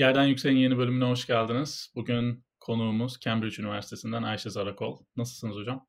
Yerden 0.00 0.24
Yüksek'in 0.24 0.56
yeni 0.56 0.78
bölümüne 0.78 1.04
hoş 1.04 1.26
geldiniz. 1.26 1.92
Bugün 1.94 2.44
konuğumuz 2.60 3.20
Cambridge 3.20 3.62
Üniversitesi'nden 3.62 4.22
Ayşe 4.22 4.50
Zarakol. 4.50 4.98
Nasılsınız 5.16 5.56
hocam? 5.56 5.86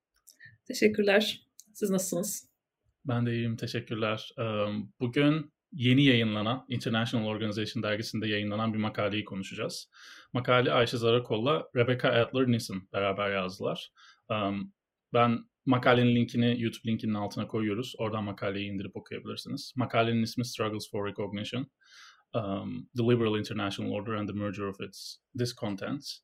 Teşekkürler. 0.68 1.48
Siz 1.74 1.90
nasılsınız? 1.90 2.50
Ben 3.06 3.26
de 3.26 3.34
iyiyim, 3.34 3.56
teşekkürler. 3.56 4.30
Bugün 5.00 5.54
yeni 5.72 6.06
yayınlanan 6.06 6.66
International 6.70 7.26
Organization 7.26 7.84
dergisinde 7.84 8.28
yayınlanan 8.28 8.74
bir 8.74 8.80
makaleyi 8.80 9.26
konuşacağız. 9.26 9.90
Makale 10.34 10.72
Ayşe 10.72 10.98
Zarakol'la 10.98 11.68
Rebecca 11.76 12.10
Adler-Nissen 12.10 12.82
beraber 12.94 13.32
yazdılar. 13.32 13.92
Ben 15.14 15.40
makalenin 15.66 16.16
linkini 16.16 16.62
YouTube 16.62 16.92
linkinin 16.92 17.14
altına 17.14 17.48
koyuyoruz. 17.48 17.94
Oradan 17.98 18.24
makaleyi 18.24 18.72
indirip 18.72 18.96
okuyabilirsiniz. 18.96 19.74
Makalenin 19.76 20.24
ismi 20.24 20.46
Struggles 20.46 20.92
for 20.92 21.10
Recognition 21.10 21.68
um, 22.34 22.90
the 22.96 23.04
liberal 23.04 23.40
international 23.40 23.92
order 23.92 24.16
and 24.16 24.30
the 24.30 24.34
merger 24.34 24.68
of 24.68 24.82
its 24.82 25.18
discontents. 25.40 26.20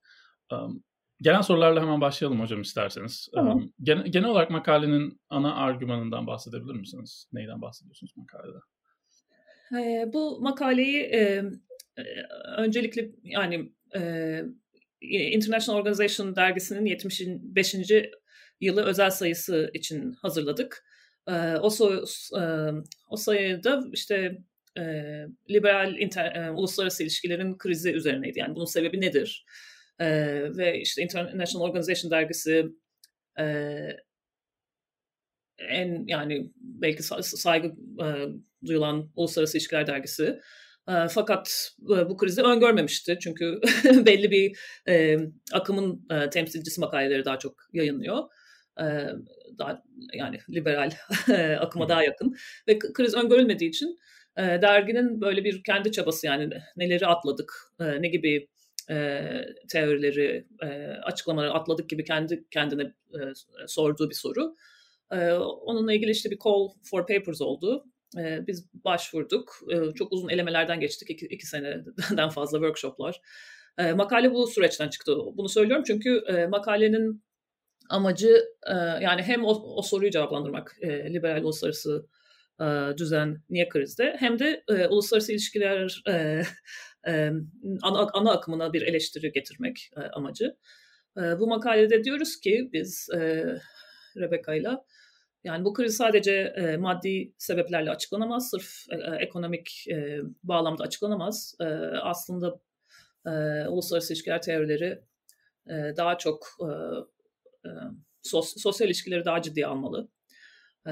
Um, 0.51 0.83
genel 1.21 1.43
sorularla 1.43 1.81
hemen 1.81 2.01
başlayalım 2.01 2.39
hocam 2.39 2.61
isterseniz. 2.61 3.29
Tamam. 3.33 3.57
Um, 3.57 3.73
genel, 3.81 4.05
genel 4.05 4.29
olarak 4.29 4.49
makalenin 4.49 5.21
ana 5.29 5.55
argümanından 5.55 6.27
bahsedebilir 6.27 6.75
misiniz? 6.75 7.29
Neyden 7.31 7.61
bahsediyorsunuz 7.61 8.13
makalede? 8.17 8.57
E, 9.75 10.13
bu 10.13 10.41
makaleyi 10.41 11.03
e, 11.03 11.43
öncelikle 12.57 13.11
yani 13.23 13.71
e, 13.95 14.41
International 15.01 15.79
Organization 15.79 16.35
dergisinin 16.35 16.85
75. 16.85 17.75
yılı 18.61 18.83
özel 18.83 19.11
sayısı 19.11 19.71
için 19.73 20.13
hazırladık. 20.13 20.83
E, 21.27 21.55
o, 21.61 21.69
so, 21.69 22.05
e, 22.39 22.71
o 23.09 23.17
sayıda 23.17 23.83
işte 23.93 24.37
e, 24.77 24.81
liberal 25.49 25.97
inter, 25.97 26.35
e, 26.35 26.51
uluslararası 26.51 27.03
ilişkilerin 27.03 27.57
krizi 27.57 27.91
üzerineydi. 27.91 28.39
Yani 28.39 28.55
bunun 28.55 28.65
sebebi 28.65 29.01
nedir? 29.01 29.45
E, 29.99 30.07
ve 30.57 30.81
işte 30.81 31.01
International 31.01 31.65
Organization 31.65 32.11
dergisi 32.11 32.65
e, 33.39 33.45
en 35.57 36.03
yani 36.07 36.51
belki 36.57 37.03
saygı 37.23 37.67
e, 38.03 38.07
duyulan 38.65 39.11
uluslararası 39.15 39.57
ilişkiler 39.57 39.87
dergisi. 39.87 40.39
E, 40.89 40.93
fakat 41.09 41.71
e, 41.83 42.09
bu 42.09 42.17
krizi 42.17 42.41
öngörmemişti. 42.41 43.17
Çünkü 43.21 43.59
belli 44.05 44.31
bir 44.31 44.57
e, 44.87 45.17
akımın 45.53 46.05
e, 46.11 46.29
temsilcisi 46.29 46.81
makaleleri 46.81 47.25
daha 47.25 47.39
çok 47.39 47.53
yayınlıyor. 47.73 48.23
E, 48.79 48.85
daha 49.59 49.83
yani 50.13 50.39
liberal 50.49 50.91
akıma 51.59 51.89
daha 51.89 52.03
yakın. 52.03 52.35
Ve 52.67 52.79
kriz 52.79 53.13
öngörülmediği 53.13 53.69
için 53.69 53.97
e, 54.37 54.41
derginin 54.41 55.21
böyle 55.21 55.43
bir 55.43 55.63
kendi 55.63 55.91
çabası 55.91 56.27
yani 56.27 56.49
neleri 56.77 57.07
atladık, 57.07 57.53
e, 57.79 58.01
ne 58.01 58.07
gibi 58.07 58.47
e, 58.89 59.21
teorileri, 59.71 60.47
e, 60.63 60.67
açıklamaları 61.03 61.53
atladık 61.53 61.89
gibi 61.89 62.03
kendi 62.03 62.45
kendine 62.51 62.83
e, 63.13 63.19
sorduğu 63.67 64.09
bir 64.09 64.15
soru. 64.15 64.55
E, 65.11 65.31
onunla 65.33 65.93
ilgili 65.93 66.11
işte 66.11 66.31
bir 66.31 66.37
call 66.43 66.69
for 66.91 67.07
papers 67.07 67.41
oldu. 67.41 67.85
E, 68.17 68.47
biz 68.47 68.69
başvurduk. 68.73 69.59
E, 69.73 69.93
çok 69.93 70.11
uzun 70.11 70.29
elemelerden 70.29 70.79
geçtik. 70.79 71.09
İki, 71.09 71.25
iki 71.25 71.47
seneden 71.47 72.29
fazla 72.29 72.57
workshoplar. 72.57 73.21
E, 73.77 73.93
makale 73.93 74.33
bu 74.33 74.47
süreçten 74.47 74.89
çıktı. 74.89 75.17
Bunu 75.33 75.49
söylüyorum 75.49 75.83
çünkü 75.87 76.23
e, 76.27 76.47
makalenin 76.47 77.23
amacı 77.89 78.45
e, 78.67 78.73
yani 78.75 79.21
hem 79.23 79.45
o, 79.45 79.49
o 79.75 79.81
soruyu 79.81 80.11
cevaplandırmak, 80.11 80.77
e, 80.81 81.13
liberal 81.13 81.43
uluslararası 81.43 82.07
e, 82.61 82.97
düzen 82.97 83.41
niye 83.49 83.69
krizde 83.69 84.15
hem 84.19 84.39
de 84.39 84.63
e, 84.69 84.87
uluslararası 84.87 85.31
ilişkiler 85.31 86.03
e, 86.07 86.41
e, 87.07 87.31
ana, 87.81 88.07
ana 88.13 88.31
akımına 88.31 88.73
bir 88.73 88.81
eleştiri 88.81 89.31
getirmek 89.31 89.89
e, 89.97 89.99
amacı. 89.99 90.57
E, 91.17 91.21
bu 91.39 91.47
makalede 91.47 92.03
diyoruz 92.03 92.39
ki 92.39 92.69
biz 92.73 93.09
e, 93.13 93.45
Rebecca 94.17 94.55
ile 94.55 94.69
yani 95.43 95.65
bu 95.65 95.73
kriz 95.73 95.97
sadece 95.97 96.33
e, 96.33 96.77
maddi 96.77 97.33
sebeplerle 97.37 97.91
açıklanamaz, 97.91 98.49
sırf 98.49 98.85
e, 98.89 99.15
ekonomik 99.15 99.85
e, 99.89 100.19
bağlamda 100.43 100.83
açıklanamaz. 100.83 101.55
E, 101.59 101.65
aslında 102.03 102.59
e, 103.25 103.29
uluslararası 103.67 104.13
ilişkiler 104.13 104.41
teorileri 104.41 105.01
e, 105.69 105.73
daha 105.97 106.17
çok 106.17 106.47
e, 106.61 106.69
e, 107.67 107.69
sos, 108.23 108.53
sosyal 108.57 108.87
ilişkileri 108.87 109.25
daha 109.25 109.41
ciddiye 109.41 109.67
almalı. 109.67 110.09
E, 110.87 110.91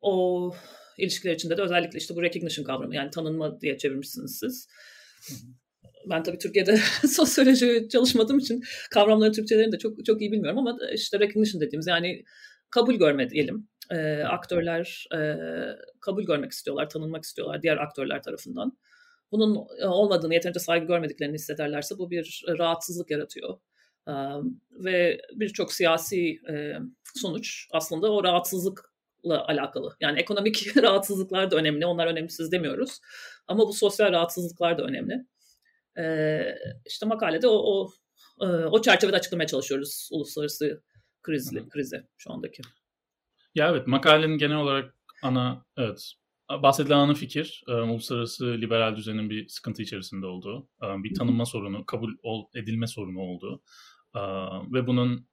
o 0.00 0.54
ilişkiler 0.98 1.34
içinde 1.34 1.56
de 1.56 1.62
özellikle 1.62 1.98
işte 1.98 2.16
bu 2.16 2.22
recognition 2.22 2.64
kavramı 2.64 2.94
yani 2.94 3.10
tanınma 3.10 3.60
diye 3.60 3.78
çevirmişsiniz 3.78 4.38
siz. 4.38 4.68
Ben 6.10 6.22
tabii 6.22 6.38
Türkiye'de 6.38 6.76
sosyoloji 7.08 7.88
çalışmadığım 7.92 8.38
için 8.38 8.62
kavramların 8.90 9.32
Türkçelerini 9.32 9.72
de 9.72 9.78
çok 9.78 10.04
çok 10.06 10.20
iyi 10.20 10.32
bilmiyorum 10.32 10.58
ama 10.58 10.78
işte 10.94 11.20
recognition 11.20 11.60
dediğimiz 11.60 11.86
yani 11.86 12.24
kabul 12.70 12.94
görme 12.94 13.30
diyelim. 13.30 13.68
E, 13.90 14.22
aktörler 14.22 15.06
e, 15.14 15.36
kabul 16.00 16.22
görmek 16.22 16.52
istiyorlar, 16.52 16.88
tanınmak 16.88 17.24
istiyorlar 17.24 17.62
diğer 17.62 17.76
aktörler 17.76 18.22
tarafından. 18.22 18.78
Bunun 19.32 19.66
olmadığını, 19.82 20.34
yeterince 20.34 20.60
saygı 20.60 20.86
görmediklerini 20.86 21.34
hissederlerse 21.34 21.98
bu 21.98 22.10
bir 22.10 22.44
rahatsızlık 22.48 23.10
yaratıyor. 23.10 23.58
E, 24.08 24.12
ve 24.70 25.20
birçok 25.34 25.72
siyasi 25.72 26.40
e, 26.50 26.74
sonuç 27.14 27.68
aslında 27.72 28.12
o 28.12 28.24
rahatsızlık 28.24 28.89
alakalı. 29.24 29.96
Yani 30.00 30.20
ekonomik 30.20 30.76
rahatsızlıklar 30.82 31.50
da 31.50 31.56
önemli. 31.56 31.86
Onlar 31.86 32.06
önemsiz 32.06 32.52
demiyoruz. 32.52 33.00
Ama 33.46 33.68
bu 33.68 33.72
sosyal 33.72 34.12
rahatsızlıklar 34.12 34.78
da 34.78 34.82
önemli. 34.82 35.26
Ee, 35.98 36.54
işte 36.86 37.06
makalede 37.06 37.48
o, 37.48 37.52
o, 37.52 37.90
e, 38.40 38.46
o 38.46 38.82
çerçevede 38.82 39.16
açıklamaya 39.16 39.46
çalışıyoruz 39.46 40.08
uluslararası 40.12 40.82
krizli, 41.22 41.68
krizi 41.68 42.06
şu 42.16 42.32
andaki. 42.32 42.62
Ya 43.54 43.68
evet 43.68 43.86
makalenin 43.86 44.38
genel 44.38 44.56
olarak 44.56 44.94
ana 45.22 45.64
evet 45.76 46.12
bahsedilen 46.62 46.98
ana 46.98 47.14
fikir 47.14 47.64
e, 47.68 47.72
uluslararası 47.72 48.46
liberal 48.46 48.96
düzenin 48.96 49.30
bir 49.30 49.48
sıkıntı 49.48 49.82
içerisinde 49.82 50.26
olduğu, 50.26 50.68
e, 50.82 50.86
bir 51.02 51.14
tanınma 51.14 51.46
sorunu, 51.46 51.86
kabul 51.86 52.12
edilme 52.54 52.86
sorunu 52.86 53.20
olduğu 53.20 53.62
ve 54.72 54.86
bunun 54.86 55.29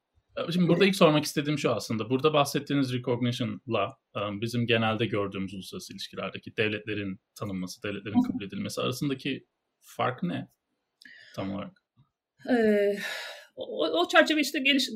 Şimdi 0.54 0.68
burada 0.68 0.86
ilk 0.86 0.96
sormak 0.96 1.26
istediğim 1.26 1.60
şu 1.60 1.72
aslında. 1.72 2.10
Burada 2.10 2.34
bahsettiğiniz 2.34 2.94
recognition'la 2.94 3.98
bizim 4.16 4.68
genelde 4.68 5.06
gördüğümüz 5.06 5.54
uluslararası 5.54 5.94
ilişkilerdeki 5.94 6.58
devletlerin 6.58 7.20
tanınması, 7.36 7.84
devletlerin 7.84 8.22
kabul 8.22 8.44
edilmesi 8.44 8.82
arasındaki 8.82 9.46
fark 9.80 10.24
ne 10.24 10.48
tam 11.36 11.52
olarak? 11.52 11.84
Ee, 12.50 12.98
o, 13.56 13.88
o 13.88 14.08
çerçeve 14.08 14.42
işte 14.42 14.60
geliş, 14.60 14.90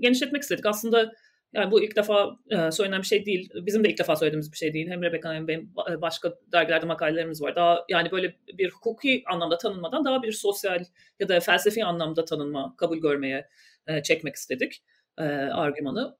genişletmek 0.00 0.42
istedik. 0.42 0.66
Aslında 0.66 1.12
yani 1.52 1.70
bu 1.70 1.82
ilk 1.82 1.96
defa 1.96 2.38
e, 2.50 2.70
söylenen 2.70 3.00
bir 3.00 3.06
şey 3.06 3.26
değil. 3.26 3.50
Bizim 3.54 3.84
de 3.84 3.88
ilk 3.88 3.98
defa 3.98 4.16
söylediğimiz 4.16 4.52
bir 4.52 4.56
şey 4.56 4.74
değil. 4.74 4.88
Hem 4.90 5.02
Rebecca 5.02 5.34
hem 5.34 5.48
benim 5.48 5.72
başka 5.76 6.34
dergilerde 6.52 6.86
makalelerimiz 6.86 7.42
var. 7.42 7.56
Daha 7.56 7.84
yani 7.88 8.10
böyle 8.10 8.36
bir 8.58 8.70
hukuki 8.70 9.22
anlamda 9.26 9.58
tanınmadan 9.58 10.04
daha 10.04 10.22
bir 10.22 10.32
sosyal 10.32 10.84
ya 11.20 11.28
da 11.28 11.40
felsefi 11.40 11.84
anlamda 11.84 12.24
tanınma, 12.24 12.74
kabul 12.76 12.98
görmeye 12.98 13.48
e, 13.86 14.02
çekmek 14.02 14.34
istedik 14.34 14.82
e, 15.18 15.22
argümanı. 15.32 16.16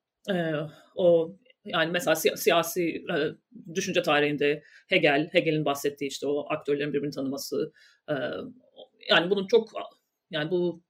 O 0.95 1.37
yani 1.65 1.91
mesela 1.91 2.17
siyasi 2.17 3.05
düşünce 3.75 4.03
tarihinde 4.03 4.63
Hegel, 4.89 5.29
Hegel'in 5.33 5.65
bahsettiği 5.65 6.11
işte 6.11 6.27
o 6.27 6.47
aktörlerin 6.49 6.93
birbirini 6.93 7.15
tanıması, 7.15 7.73
yani 9.09 9.31
bunun 9.31 9.47
çok 9.47 9.69
yani 10.31 10.51
bu 10.51 10.83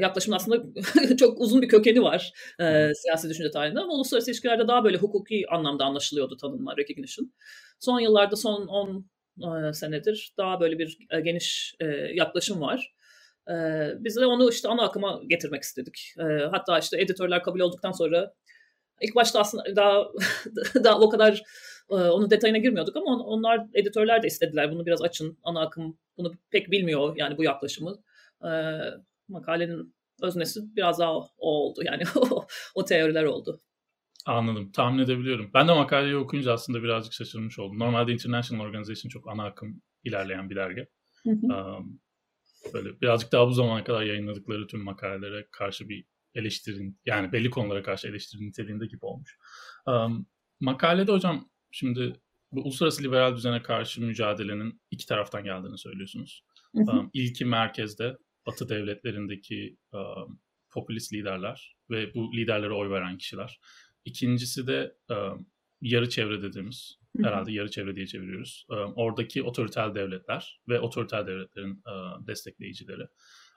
yaklaşımın 0.00 0.36
aslında 0.36 0.64
çok 1.16 1.40
uzun 1.40 1.62
bir 1.62 1.68
kökeni 1.68 2.02
var 2.02 2.32
e, 2.60 2.94
siyasi 2.94 3.28
düşünce 3.30 3.50
tarihinde 3.50 3.80
ama 3.80 3.92
uluslararası 3.92 4.30
ilişkilerde 4.30 4.68
daha 4.68 4.84
böyle 4.84 4.96
hukuki 4.96 5.44
anlamda 5.50 5.84
anlaşılıyordu 5.84 6.36
tanınma, 6.36 6.76
recognition. 6.76 7.32
Son 7.80 8.00
yıllarda 8.00 8.36
son 8.36 8.66
10 8.66 9.06
e, 9.68 9.72
senedir 9.72 10.32
daha 10.38 10.60
böyle 10.60 10.78
bir 10.78 10.98
e, 11.10 11.20
geniş 11.20 11.74
e, 11.80 11.86
yaklaşım 12.14 12.60
var. 12.60 12.94
Ee, 13.50 13.92
biz 13.98 14.16
de 14.16 14.26
onu 14.26 14.50
işte 14.50 14.68
ana 14.68 14.82
akıma 14.82 15.20
getirmek 15.26 15.62
istedik. 15.62 16.14
Ee, 16.18 16.22
hatta 16.50 16.78
işte 16.78 17.00
editörler 17.00 17.42
kabul 17.42 17.60
olduktan 17.60 17.92
sonra 17.92 18.34
ilk 19.00 19.14
başta 19.14 19.40
aslında 19.40 19.76
daha 19.76 20.04
daha 20.84 21.00
o 21.00 21.10
kadar 21.10 21.42
e, 21.90 21.94
onun 21.94 22.30
detayına 22.30 22.58
girmiyorduk 22.58 22.96
ama 22.96 23.06
on, 23.06 23.20
onlar 23.20 23.66
editörler 23.74 24.22
de 24.22 24.26
istediler 24.26 24.72
bunu 24.72 24.86
biraz 24.86 25.02
açın 25.02 25.38
ana 25.42 25.60
akım 25.60 25.98
bunu 26.16 26.32
pek 26.50 26.70
bilmiyor 26.70 27.16
yani 27.16 27.38
bu 27.38 27.44
yaklaşımı. 27.44 27.94
Ee, 28.44 28.48
makalenin 29.30 29.94
öznesi 30.22 30.60
biraz 30.76 30.98
daha 30.98 31.12
o 31.18 31.28
oldu 31.38 31.80
yani 31.84 32.02
o, 32.74 32.84
teoriler 32.84 33.24
oldu. 33.24 33.60
Anladım. 34.26 34.72
Tahmin 34.72 35.02
edebiliyorum. 35.02 35.50
Ben 35.54 35.68
de 35.68 35.74
makaleyi 35.74 36.16
okuyunca 36.16 36.52
aslında 36.52 36.82
birazcık 36.82 37.12
şaşırmış 37.12 37.58
oldum. 37.58 37.78
Normalde 37.78 38.12
International 38.12 38.64
Organization 38.64 39.08
çok 39.08 39.28
ana 39.28 39.44
akım 39.44 39.82
ilerleyen 40.04 40.50
bir 40.50 40.56
dergi. 40.56 40.86
Hı 41.22 41.30
hı. 41.30 41.54
Um, 41.54 42.00
böyle 42.74 43.00
birazcık 43.00 43.32
daha 43.32 43.46
bu 43.46 43.52
zamana 43.52 43.84
kadar 43.84 44.02
yayınladıkları 44.02 44.66
tüm 44.66 44.84
makalelere 44.84 45.48
karşı 45.50 45.88
bir 45.88 46.04
eleştirin 46.34 47.00
yani 47.06 47.32
belli 47.32 47.50
konulara 47.50 47.82
karşı 47.82 48.08
eleştiri 48.08 48.46
niteliğinde 48.48 48.86
gibi 48.86 49.04
olmuş. 49.04 49.38
Um, 49.86 50.26
makalede 50.60 51.12
hocam 51.12 51.50
şimdi 51.70 52.12
bu 52.52 52.60
uluslararası 52.60 53.02
liberal 53.02 53.36
düzene 53.36 53.62
karşı 53.62 54.02
mücadelenin 54.02 54.80
iki 54.90 55.06
taraftan 55.06 55.44
geldiğini 55.44 55.78
söylüyorsunuz. 55.78 56.44
Um, 56.74 57.10
ilki 57.12 57.44
merkezde 57.44 58.16
Batı 58.50 58.68
devletlerindeki 58.68 59.76
um, 59.92 60.40
popülist 60.70 61.12
liderler 61.12 61.76
ve 61.90 62.14
bu 62.14 62.32
liderlere 62.36 62.72
oy 62.72 62.90
veren 62.90 63.18
kişiler. 63.18 63.60
İkincisi 64.04 64.66
de 64.66 64.96
um, 65.10 65.46
yarı 65.80 66.08
çevre 66.08 66.42
dediğimiz, 66.42 66.98
herhalde 67.22 67.52
yarı 67.52 67.70
çevre 67.70 67.96
diye 67.96 68.06
çeviriyoruz. 68.06 68.66
Um, 68.68 68.92
oradaki 68.96 69.42
otoriter 69.42 69.94
devletler 69.94 70.60
ve 70.68 70.80
otoriter 70.80 71.26
devletlerin 71.26 71.82
uh, 71.86 72.26
destekleyicileri. 72.26 73.06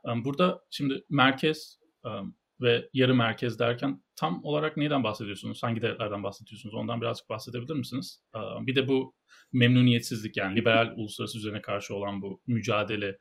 Um, 0.04 0.26
burada 0.26 0.62
şimdi 0.70 1.04
merkez 1.10 1.80
um, 2.04 2.36
ve 2.62 2.90
yarı 2.94 3.16
merkez 3.16 3.60
derken 3.60 4.04
tam 4.16 4.44
olarak 4.44 4.78
neyden 4.78 5.04
bahsediyorsunuz? 5.04 5.64
Hangi 5.64 5.82
devletlerden 5.82 6.24
bahsediyorsunuz? 6.24 6.76
Ondan 6.76 7.02
birazcık 7.02 7.30
bahsedebilir 7.30 7.74
misiniz? 7.74 8.24
Bir 8.62 8.76
de 8.76 8.88
bu 8.88 9.16
memnuniyetsizlik 9.54 10.38
yani 10.38 10.56
liberal 10.56 10.94
uluslararası 10.98 11.38
düzene 11.38 11.62
karşı 11.62 11.96
olan 11.96 12.22
bu 12.22 12.42
mücadele 12.48 13.18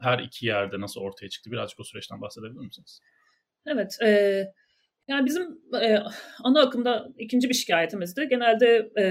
her 0.00 0.18
iki 0.18 0.46
yerde 0.46 0.80
nasıl 0.80 1.00
ortaya 1.00 1.28
çıktı? 1.28 1.50
Birazcık 1.50 1.80
o 1.80 1.84
süreçten 1.84 2.20
bahsedebilir 2.20 2.60
misiniz? 2.60 3.00
Evet. 3.66 3.98
E, 4.02 4.08
yani 5.08 5.26
bizim 5.26 5.60
e, 5.82 5.98
ana 6.44 6.60
akımda 6.60 7.08
ikinci 7.18 7.48
bir 7.48 7.54
şikayetimizdi. 7.54 8.28
Genelde 8.28 8.90
e, 8.98 9.04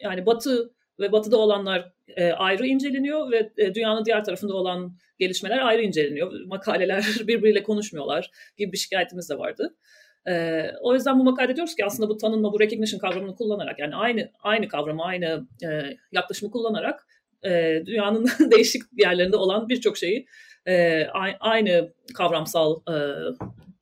yani 0.00 0.26
Batı 0.26 0.74
ve 1.00 1.12
Batı'da 1.12 1.36
olanlar 1.36 1.92
e, 2.08 2.32
ayrı 2.32 2.66
inceleniyor 2.66 3.30
ve 3.30 3.52
e, 3.56 3.74
dünyanın 3.74 4.04
diğer 4.04 4.24
tarafında 4.24 4.54
olan 4.54 4.96
gelişmeler 5.18 5.58
ayrı 5.58 5.82
inceleniyor. 5.82 6.32
Makaleler 6.46 7.04
birbiriyle 7.26 7.62
konuşmuyorlar 7.62 8.30
gibi 8.56 8.72
bir 8.72 8.78
şikayetimiz 8.78 9.30
de 9.30 9.38
vardı. 9.38 9.76
E, 10.28 10.64
o 10.80 10.94
yüzden 10.94 11.18
bu 11.18 11.24
makalede 11.24 11.56
diyoruz 11.56 11.74
ki 11.74 11.84
aslında 11.84 12.08
bu 12.08 12.16
tanınma, 12.16 12.52
bu 12.52 12.60
recognition 12.60 13.00
kavramını 13.00 13.34
kullanarak 13.34 13.78
yani 13.78 13.96
aynı 13.96 14.30
aynı 14.42 14.68
kavramı, 14.68 15.04
aynı 15.04 15.46
e, 15.64 15.96
yaklaşımı 16.12 16.50
kullanarak 16.50 17.06
e, 17.44 17.82
dünyanın 17.86 18.28
değişik 18.52 18.82
yerlerinde 18.92 19.36
olan 19.36 19.68
birçok 19.68 19.96
şeyi 19.96 20.26
e, 20.66 21.04
aynı 21.40 21.92
kavramsal 22.14 22.80
e, 22.90 22.94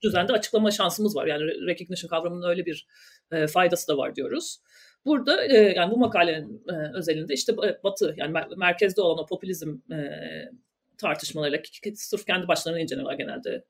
düzende 0.03 0.32
açıklama 0.32 0.70
şansımız 0.70 1.17
var. 1.17 1.26
Yani 1.26 1.43
recognition 1.43 2.09
kavramının 2.09 2.49
öyle 2.49 2.67
bir 2.67 2.87
faydası 3.53 3.88
da 3.88 3.97
var 3.97 4.17
diyoruz. 4.17 4.59
Burada 5.06 5.44
yani 5.55 5.91
bu 5.91 5.99
makalenin 5.99 6.62
özelinde 6.94 7.35
işte 7.35 7.56
Batı 7.85 8.14
yani 8.17 8.32
mer- 8.32 8.56
merkezde 8.56 9.00
olan 9.00 9.25
o 9.25 9.26
popülizm 9.26 9.79
tartışmalarıyla 10.99 11.59
sırf 11.94 12.26
kendi 12.26 12.49
başlarına 12.49 12.81
inceliyorlar 12.81 13.14
genelde 13.14 13.64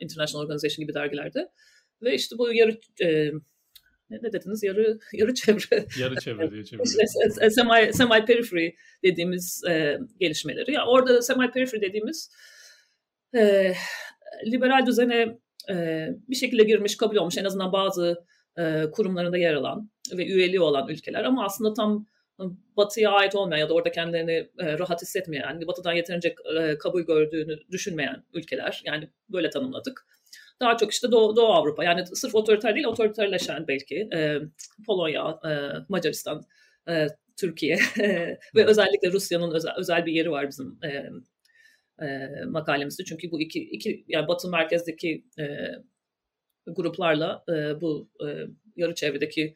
International 0.00 0.42
Organization 0.44 0.82
gibi 0.82 0.94
dergilerde. 0.94 1.48
Ve 2.02 2.14
işte 2.14 2.38
bu 2.38 2.54
yarı 2.54 2.78
ne 4.22 4.32
dediniz? 4.32 4.62
Yarı 4.62 4.98
yarı 5.12 5.34
çevre. 5.34 5.86
Yarı 6.00 6.16
çevre 6.16 6.50
diye 6.50 6.64
çeviriyor. 6.64 6.86
semi, 7.50 7.92
semi 7.92 8.24
periphery 8.24 8.70
dediğimiz 9.04 9.64
e, 9.68 9.98
gelişmeleri. 10.20 10.72
Ya 10.72 10.86
orada 10.86 11.22
semi 11.22 11.50
periphery 11.50 11.80
dediğimiz 11.82 12.30
e, 13.34 13.72
liberal 14.46 14.86
düzene 14.86 15.38
e, 15.70 16.08
bir 16.28 16.36
şekilde 16.36 16.64
girmiş, 16.64 16.96
kabul 16.96 17.16
olmuş 17.16 17.38
en 17.38 17.44
azından 17.44 17.72
bazı 17.72 18.24
e, 18.58 18.84
kurumlarında 18.92 19.38
yer 19.38 19.54
alan 19.54 19.90
ve 20.16 20.26
üyeliği 20.26 20.60
olan 20.60 20.88
ülkeler 20.88 21.24
ama 21.24 21.44
aslında 21.44 21.74
tam 21.74 22.06
Batı'ya 22.76 23.10
ait 23.10 23.34
olmayan 23.34 23.60
ya 23.60 23.68
da 23.68 23.74
orada 23.74 23.90
kendilerini 23.90 24.48
e, 24.58 24.78
rahat 24.78 25.02
hissetmeyen, 25.02 25.66
Batı'dan 25.66 25.92
yeterince 25.92 26.34
e, 26.60 26.78
kabul 26.78 27.02
gördüğünü 27.02 27.58
düşünmeyen 27.70 28.24
ülkeler 28.34 28.82
yani 28.84 29.08
böyle 29.28 29.50
tanımladık. 29.50 30.06
Daha 30.62 30.76
çok 30.76 30.92
işte 30.92 31.10
Doğu, 31.10 31.36
Doğu 31.36 31.52
Avrupa 31.52 31.84
yani 31.84 32.06
sırf 32.06 32.34
otoriter 32.34 32.74
değil 32.74 32.86
otoriterleşen 32.86 33.68
belki 33.68 34.08
e, 34.14 34.38
Polonya, 34.86 35.40
e, 35.44 35.50
Macaristan, 35.88 36.42
e, 36.88 37.06
Türkiye 37.36 37.78
ve 38.54 38.64
özellikle 38.64 39.12
Rusya'nın 39.12 39.54
özel, 39.54 39.72
özel 39.76 40.06
bir 40.06 40.12
yeri 40.12 40.30
var 40.30 40.48
bizim 40.48 40.78
e, 40.84 41.10
e, 42.06 42.28
makalemizde. 42.44 43.04
Çünkü 43.04 43.30
bu 43.30 43.40
iki, 43.40 43.60
iki 43.60 44.04
yani 44.08 44.28
Batı 44.28 44.48
merkezdeki 44.48 45.24
e, 45.38 45.44
gruplarla 46.66 47.44
e, 47.48 47.80
bu 47.80 48.10
e, 48.26 48.26
yarı 48.76 48.94
çevredeki 48.94 49.54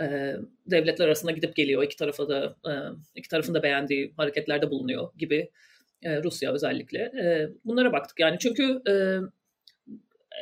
e, 0.00 0.34
devletler 0.66 1.06
arasında 1.06 1.32
gidip 1.32 1.56
geliyor. 1.56 1.82
İki 1.82 1.96
tarafa 1.96 2.28
da 2.28 2.56
e, 2.66 2.72
iki 3.14 3.28
tarafın 3.28 3.54
da 3.54 3.62
beğendiği 3.62 4.14
hareketlerde 4.16 4.70
bulunuyor 4.70 5.08
gibi 5.18 5.50
e, 6.02 6.22
Rusya 6.22 6.52
özellikle. 6.52 6.98
E, 6.98 7.48
bunlara 7.64 7.92
baktık 7.92 8.20
yani 8.20 8.36
çünkü 8.40 8.82
e, 8.88 8.92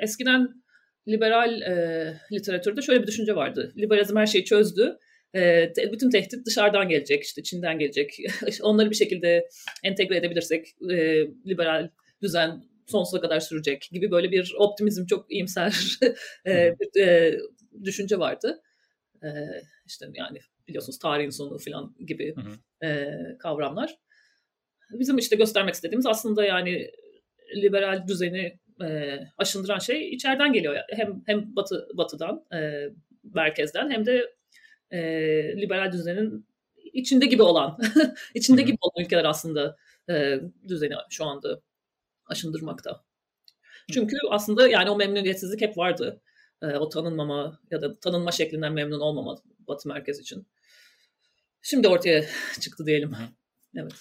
eskiden 0.00 0.62
liberal 1.08 1.62
e, 1.62 2.14
literatürde 2.32 2.82
şöyle 2.82 3.02
bir 3.02 3.06
düşünce 3.06 3.36
vardı. 3.36 3.72
Liberalizm 3.76 4.16
her 4.16 4.26
şeyi 4.26 4.44
çözdü. 4.44 4.98
E, 5.34 5.72
bütün 5.92 6.10
tehdit 6.10 6.46
dışarıdan 6.46 6.88
gelecek, 6.88 7.24
işte 7.24 7.42
Çin'den 7.42 7.78
gelecek. 7.78 8.16
Onları 8.62 8.90
bir 8.90 8.96
şekilde 8.96 9.48
entegre 9.84 10.16
edebilirsek 10.16 10.66
e, 10.90 10.96
liberal 11.46 11.90
düzen 12.22 12.62
sonsuza 12.86 13.20
kadar 13.20 13.40
sürecek 13.40 13.88
gibi 13.92 14.10
böyle 14.10 14.30
bir 14.30 14.54
optimizm 14.58 15.06
çok 15.06 15.32
iyimser 15.32 15.98
e, 16.46 16.74
bir 16.80 17.00
e, 17.00 17.38
düşünce 17.84 18.18
vardı. 18.18 18.62
E, 19.22 19.28
işte 19.86 20.06
yani 20.14 20.38
biliyorsunuz 20.68 20.98
tarihin 20.98 21.30
sonu 21.30 21.58
falan 21.58 21.94
gibi 22.06 22.34
e, 22.84 23.08
kavramlar. 23.38 23.98
Bizim 24.90 25.18
işte 25.18 25.36
göstermek 25.36 25.74
istediğimiz 25.74 26.06
aslında 26.06 26.44
yani 26.44 26.90
liberal 27.56 28.08
düzeni 28.08 28.58
e, 28.82 29.18
aşındıran 29.38 29.78
şey 29.78 30.10
içeriden 30.10 30.52
geliyor. 30.52 30.76
Hem 30.90 31.22
hem 31.26 31.56
batı 31.56 31.88
batıdan, 31.94 32.44
e, 32.54 32.88
merkezden 33.34 33.90
hem 33.90 34.06
de 34.06 34.34
e, 34.90 35.00
liberal 35.56 35.92
düzenin 35.92 36.46
içinde 36.92 37.26
gibi 37.26 37.42
olan, 37.42 37.78
içinde 38.34 38.62
gibi 38.62 38.76
olan 38.80 39.04
ülkeler 39.04 39.24
aslında 39.24 39.76
e, 40.10 40.40
düzeni 40.68 40.94
şu 41.10 41.24
anda 41.24 41.60
aşındırmakta. 42.26 43.04
Çünkü 43.92 44.16
aslında 44.30 44.68
yani 44.68 44.90
o 44.90 44.96
memnuniyetsizlik 44.96 45.60
hep 45.60 45.78
vardı. 45.78 46.20
E, 46.62 46.66
o 46.66 46.88
tanınmama 46.88 47.60
ya 47.70 47.82
da 47.82 48.00
tanınma 48.00 48.32
şeklinden 48.32 48.72
memnun 48.72 49.00
olmama 49.00 49.38
Batı 49.58 49.88
merkez 49.88 50.20
için. 50.20 50.46
Şimdi 51.62 51.88
ortaya 51.88 52.24
çıktı 52.60 52.86
diyelim. 52.86 53.12
Evet. 53.76 53.92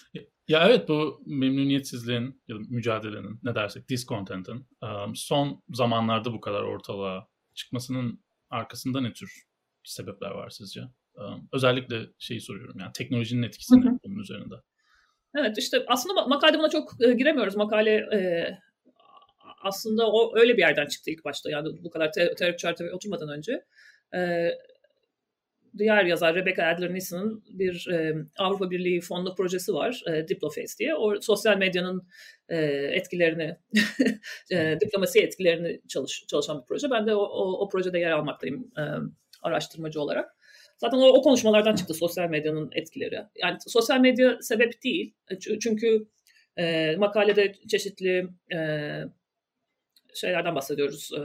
Ya 0.52 0.68
evet 0.68 0.90
bu 0.90 1.22
memnuniyetsizliğin 1.26 2.42
ya 2.48 2.56
da 2.56 2.60
mücadelenin 2.70 3.40
ne 3.44 3.56
dersek 3.56 3.90
discontent'ın 3.90 4.68
son 5.16 5.64
zamanlarda 5.70 6.34
bu 6.34 6.42
kadar 6.42 6.64
ortalığa 6.64 7.28
çıkmasının 7.56 8.24
arkasında 8.50 9.02
ne 9.02 9.14
tür 9.14 9.44
sebepler 9.84 10.32
var 10.32 10.50
sizce? 10.50 10.82
Özellikle 11.54 12.02
şeyi 12.20 12.42
soruyorum 12.42 12.80
yani 12.80 12.92
teknolojinin 12.94 13.44
etkisini 13.44 14.00
bunun 14.04 14.20
üzerinde. 14.20 14.56
Evet 15.36 15.58
işte 15.58 15.86
aslında 15.88 16.28
makalede 16.28 16.60
buna 16.60 16.70
çok 16.70 17.00
giremiyoruz. 17.00 17.56
Makale 17.56 17.92
e, 17.92 18.20
aslında 19.62 20.12
o 20.12 20.40
öyle 20.40 20.54
bir 20.54 20.62
yerden 20.62 20.88
çıktı 20.88 21.12
ilk 21.12 21.26
başta. 21.26 21.50
Yani 21.52 21.84
bu 21.84 21.90
kadar 21.90 22.12
te- 22.12 22.36
teorik 22.36 22.60
çerçeve 22.60 22.94
oturmadan 22.94 23.30
önce. 23.30 23.66
E, 24.16 24.20
diğer 25.78 26.06
yazar 26.06 26.36
Rebecca 26.36 26.64
Adler-Nissen'ın 26.64 27.44
bir 27.50 27.88
e, 27.92 28.16
Avrupa 28.38 28.72
Birliği 28.72 29.02
fonlu 29.02 29.36
projesi 29.36 29.74
var. 29.74 30.04
E, 30.14 30.28
Diploface 30.28 30.78
diye. 30.80 30.96
O 30.96 31.22
sosyal 31.22 31.58
medyanın 31.58 32.08
e, 32.50 32.58
etkilerini, 32.92 33.58
e, 34.52 34.78
diplomasi 34.82 35.20
etkilerini 35.20 35.82
çalış, 35.88 36.26
çalışan 36.28 36.62
bir 36.62 36.66
proje. 36.66 36.92
Ben 36.92 37.08
de 37.08 37.16
o, 37.16 37.22
o, 37.22 37.66
o 37.66 37.70
projede 37.70 38.00
yer 38.00 38.12
almaktayım 38.12 38.72
e, 38.78 38.84
araştırmacı 39.42 40.02
olarak. 40.02 40.36
Zaten 40.78 40.98
o, 40.98 41.08
o 41.08 41.22
konuşmalardan 41.22 41.76
çıktı 41.76 41.94
sosyal 41.94 42.30
medyanın 42.30 42.70
etkileri. 42.74 43.20
Yani 43.36 43.58
sosyal 43.68 44.00
medya 44.00 44.38
sebep 44.42 44.84
değil. 44.84 45.14
E, 45.32 45.40
çünkü 45.40 46.08
e, 46.58 46.96
makalede 46.96 47.54
çeşitli 47.70 48.28
e, 48.54 48.60
şeylerden 50.14 50.56
bahsediyoruz. 50.56 51.12
E, 51.18 51.22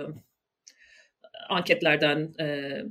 anketlerden, 1.49 2.35
e, 2.41 2.83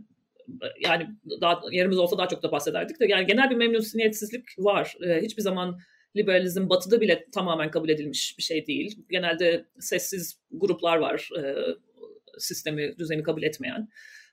yani 0.80 1.08
daha 1.42 1.62
yerimiz 1.72 1.98
olsa 1.98 2.18
daha 2.18 2.28
çok 2.28 2.44
da 2.44 2.52
bahsederdik 2.52 3.00
de 3.00 3.06
yani 3.06 3.26
genel 3.26 3.50
bir 3.50 3.56
memnuniyetsizlik 3.56 4.46
var. 4.58 4.96
E, 5.08 5.22
hiçbir 5.22 5.42
zaman 5.42 5.80
liberalizm 6.18 6.70
batıda 6.70 7.02
bile 7.02 7.26
tamamen 7.34 7.72
kabul 7.72 7.90
edilmiş 7.90 8.36
bir 8.38 8.44
şey 8.44 8.68
değil. 8.68 8.98
Genelde 9.10 9.66
sessiz 9.80 10.40
gruplar 10.52 10.98
var 10.98 11.30
e, 11.40 11.56
sistemi, 12.38 12.98
düzeni 12.98 13.24
kabul 13.24 13.44
etmeyen. 13.44 13.90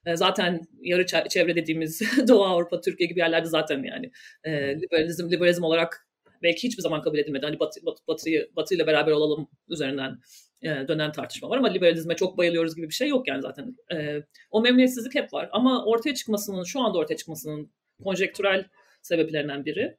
E, 0.06 0.16
zaten 0.16 0.60
yarı 0.80 1.06
çevre 1.28 1.56
dediğimiz 1.56 2.00
Doğu 2.28 2.44
Avrupa, 2.44 2.80
Türkiye 2.80 3.08
gibi 3.08 3.20
yerlerde 3.20 3.48
zaten 3.48 3.82
yani 3.82 4.10
e, 4.44 4.80
liberalizm, 4.80 5.30
liberalizm 5.30 5.62
olarak 5.62 6.06
belki 6.42 6.68
hiçbir 6.68 6.82
zaman 6.82 7.02
kabul 7.02 7.18
edilmedi. 7.18 7.46
Hani 7.46 7.60
Batı, 7.60 7.80
Batı, 8.08 8.50
Batı 8.56 8.74
ile 8.74 8.86
beraber 8.86 9.12
olalım 9.12 9.48
üzerinden 9.68 10.18
e, 10.62 10.88
dönen 10.88 11.12
tartışma 11.12 11.50
var 11.50 11.58
ama 11.58 11.68
liberalizme 11.68 12.16
çok 12.16 12.38
bayılıyoruz 12.38 12.76
gibi 12.76 12.88
bir 12.88 12.94
şey 12.94 13.08
yok 13.08 13.28
yani 13.28 13.42
zaten. 13.42 13.76
E, 13.92 14.22
o 14.50 14.60
memnuniyetsizlik 14.60 15.14
hep 15.14 15.32
var 15.32 15.48
ama 15.52 15.84
ortaya 15.84 16.14
çıkmasının, 16.14 16.64
şu 16.64 16.80
anda 16.80 16.98
ortaya 16.98 17.16
çıkmasının 17.16 17.72
konjektürel 18.04 18.64
sebeplerinden 19.02 19.64
biri 19.64 19.96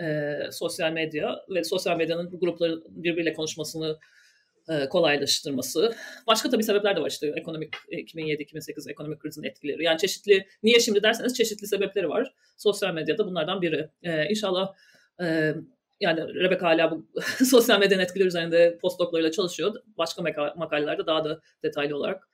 e, 0.00 0.34
sosyal 0.52 0.92
medya 0.92 1.36
ve 1.54 1.64
sosyal 1.64 1.96
medyanın 1.96 2.32
bu 2.32 2.40
grupların 2.40 2.84
birbiriyle 2.88 3.32
konuşmasını 3.32 3.98
kolaylaştırması. 4.90 5.94
Başka 6.26 6.50
tabii 6.50 6.62
sebepler 6.62 6.96
de 6.96 7.00
var 7.00 7.10
işte 7.10 7.32
ekonomik 7.36 7.74
2007-2008 7.74 8.90
ekonomik 8.90 9.20
krizin 9.20 9.42
etkileri. 9.42 9.84
Yani 9.84 9.98
çeşitli 9.98 10.46
niye 10.62 10.80
şimdi 10.80 11.02
derseniz 11.02 11.34
çeşitli 11.34 11.66
sebepleri 11.66 12.08
var. 12.08 12.34
Sosyal 12.56 12.94
medyada 12.94 13.26
bunlardan 13.26 13.62
biri. 13.62 13.88
E, 15.20 15.68
yani 16.00 16.34
Rebecca 16.34 16.62
hala 16.62 16.90
bu 16.90 17.06
sosyal 17.44 17.80
medyanın 17.80 18.02
etkileri 18.02 18.28
üzerinde 18.28 18.78
postdoklarıyla 18.82 19.30
çalışıyor. 19.30 19.74
Başka 19.98 20.22
makalelerde 20.56 21.06
daha 21.06 21.24
da 21.24 21.40
detaylı 21.62 21.96
olarak 21.96 22.28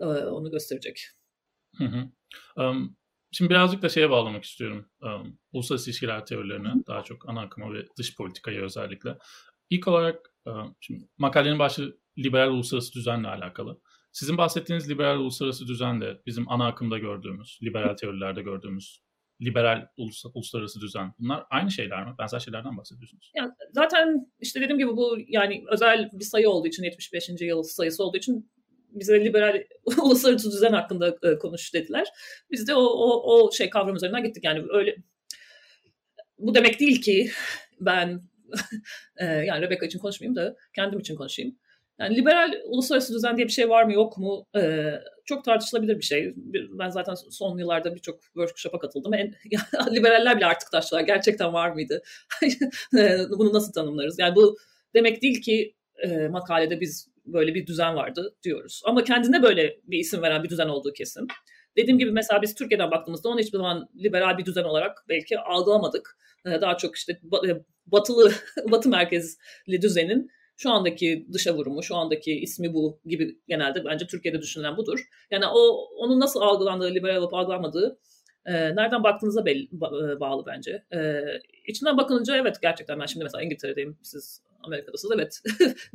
e, 0.00 0.04
onu 0.04 0.50
gösterecek. 0.50 1.00
Hı 1.78 1.84
hı. 1.84 2.08
Um, 2.62 2.96
şimdi 3.32 3.50
birazcık 3.50 3.82
da 3.82 3.88
şeye 3.88 4.10
bağlamak 4.10 4.44
istiyorum. 4.44 4.90
Um, 5.00 5.38
uluslararası 5.52 5.90
ilişkiler 5.90 6.26
teorilerine 6.26 6.72
daha 6.86 7.02
çok 7.02 7.28
ana 7.28 7.40
akıma 7.40 7.74
ve 7.74 7.86
dış 7.98 8.16
politikaya 8.16 8.62
özellikle. 8.62 9.18
İlk 9.70 9.88
olarak 9.88 10.34
şimdi 10.80 11.08
makalenin 11.18 11.58
başlığı 11.58 11.98
liberal 12.18 12.50
uluslararası 12.50 12.92
düzenle 12.92 13.28
alakalı. 13.28 13.80
Sizin 14.12 14.38
bahsettiğiniz 14.38 14.90
liberal 14.90 15.18
uluslararası 15.18 15.66
düzen 15.66 16.00
de 16.00 16.22
bizim 16.26 16.48
ana 16.48 16.66
akımda 16.66 16.98
gördüğümüz, 16.98 17.58
liberal 17.62 17.94
teorilerde 17.96 18.42
gördüğümüz 18.42 19.03
liberal 19.42 19.86
ulus, 19.96 20.24
uluslararası 20.34 20.80
düzen. 20.80 21.12
Bunlar 21.18 21.44
aynı 21.50 21.70
şeyler 21.70 22.06
mi? 22.06 22.14
Benzer 22.18 22.40
şeylerden 22.40 22.76
bahsediyorsunuz. 22.76 23.32
Yani 23.36 23.52
zaten 23.72 24.32
işte 24.40 24.60
dediğim 24.60 24.78
gibi 24.78 24.96
bu 24.96 25.18
yani 25.28 25.64
özel 25.70 26.10
bir 26.12 26.24
sayı 26.24 26.50
olduğu 26.50 26.68
için 26.68 26.82
75. 26.82 27.28
yıl 27.40 27.62
sayısı 27.62 28.04
olduğu 28.04 28.16
için 28.16 28.50
bize 28.90 29.24
liberal 29.24 29.62
uluslararası 30.02 30.52
düzen 30.52 30.72
hakkında 30.72 31.16
e, 31.22 31.38
konuş 31.38 31.74
dediler. 31.74 32.08
Biz 32.50 32.68
de 32.68 32.74
o, 32.74 32.82
o, 32.82 33.32
o 33.32 33.52
şey 33.52 33.70
kavram 33.70 33.96
üzerinden 33.96 34.24
gittik. 34.24 34.44
Yani 34.44 34.64
öyle 34.70 34.96
bu 36.38 36.54
demek 36.54 36.80
değil 36.80 37.02
ki 37.02 37.30
ben 37.80 38.20
yani 39.20 39.62
Rebecca 39.62 39.86
için 39.86 39.98
konuşmayayım 39.98 40.36
da 40.36 40.56
kendim 40.76 40.98
için 40.98 41.16
konuşayım. 41.16 41.58
Yani 42.00 42.16
liberal 42.16 42.52
uluslararası 42.64 43.14
düzen 43.14 43.36
diye 43.36 43.46
bir 43.46 43.52
şey 43.52 43.68
var 43.68 43.84
mı 43.84 43.92
yok 43.92 44.18
mu? 44.18 44.46
Ee, 44.56 44.92
çok 45.24 45.44
tartışılabilir 45.44 45.96
bir 45.98 46.04
şey. 46.04 46.34
Ben 46.70 46.90
zaten 46.90 47.14
son 47.14 47.58
yıllarda 47.58 47.94
birçok 47.94 48.22
workshop'a 48.22 48.78
katıldım. 48.78 49.14
En, 49.14 49.34
liberaller 49.94 50.36
bile 50.36 50.46
artık 50.46 50.72
taştılar. 50.72 51.00
Gerçekten 51.00 51.52
var 51.52 51.70
mıydı? 51.70 52.02
Bunu 53.38 53.52
nasıl 53.52 53.72
tanımlarız? 53.72 54.18
Yani 54.18 54.36
bu 54.36 54.56
demek 54.94 55.22
değil 55.22 55.42
ki 55.42 55.74
e, 56.02 56.28
makalede 56.28 56.80
biz 56.80 57.08
böyle 57.26 57.54
bir 57.54 57.66
düzen 57.66 57.96
vardı 57.96 58.36
diyoruz. 58.42 58.82
Ama 58.84 59.04
kendine 59.04 59.42
böyle 59.42 59.80
bir 59.84 59.98
isim 59.98 60.22
veren 60.22 60.42
bir 60.42 60.48
düzen 60.48 60.68
olduğu 60.68 60.92
kesin. 60.92 61.28
Dediğim 61.76 61.98
gibi 61.98 62.10
mesela 62.10 62.42
biz 62.42 62.54
Türkiye'den 62.54 62.90
baktığımızda 62.90 63.28
onu 63.28 63.40
hiçbir 63.40 63.58
zaman 63.58 63.88
liberal 63.96 64.38
bir 64.38 64.44
düzen 64.44 64.64
olarak 64.64 65.04
belki 65.08 65.38
algılamadık. 65.38 66.18
Ee, 66.46 66.60
daha 66.60 66.76
çok 66.76 66.96
işte 66.96 67.12
e, 67.48 67.50
batılı, 67.86 68.32
batı 68.70 68.88
merkezli 68.88 69.82
düzenin 69.82 70.30
şu 70.56 70.70
andaki 70.70 71.26
dışa 71.32 71.54
vurumu, 71.54 71.82
şu 71.82 71.96
andaki 71.96 72.40
ismi 72.40 72.74
bu 72.74 73.00
gibi 73.06 73.38
genelde 73.48 73.84
bence 73.84 74.06
Türkiye'de 74.06 74.40
düşünülen 74.40 74.76
budur. 74.76 75.08
Yani 75.30 75.46
o 75.46 75.88
onun 75.96 76.20
nasıl 76.20 76.40
algılandığı, 76.40 76.94
liberal 76.94 77.16
olup 77.16 77.34
algılanmadığı 77.34 77.98
e, 78.46 78.52
nereden 78.52 79.02
baktığınıza 79.02 79.44
belli, 79.44 79.64
e, 79.64 80.20
bağlı 80.20 80.44
bence. 80.46 80.84
E, 80.92 81.22
içinden 81.68 81.96
bakınca 81.96 82.36
evet 82.36 82.56
gerçekten 82.62 83.00
ben 83.00 83.06
şimdi 83.06 83.24
mesela 83.24 83.42
İngiltere'deyim, 83.42 83.98
siz 84.02 84.42
Amerika'dasınız. 84.62 85.14
Evet 85.14 85.42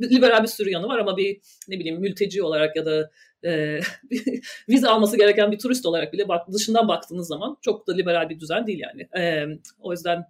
liberal 0.00 0.42
bir 0.42 0.48
sürü 0.48 0.70
yanı 0.70 0.88
var 0.88 0.98
ama 0.98 1.16
bir 1.16 1.40
ne 1.68 1.78
bileyim 1.78 2.00
mülteci 2.00 2.42
olarak 2.42 2.76
ya 2.76 2.86
da 2.86 3.10
e, 3.44 3.80
vize 4.68 4.88
alması 4.88 5.16
gereken 5.16 5.52
bir 5.52 5.58
turist 5.58 5.86
olarak 5.86 6.12
bile 6.12 6.28
bak, 6.28 6.52
dışından 6.52 6.88
baktığınız 6.88 7.28
zaman 7.28 7.56
çok 7.60 7.86
da 7.86 7.94
liberal 7.94 8.28
bir 8.28 8.40
düzen 8.40 8.66
değil 8.66 8.78
yani. 8.78 9.24
E, 9.24 9.46
o 9.80 9.92
yüzden 9.92 10.24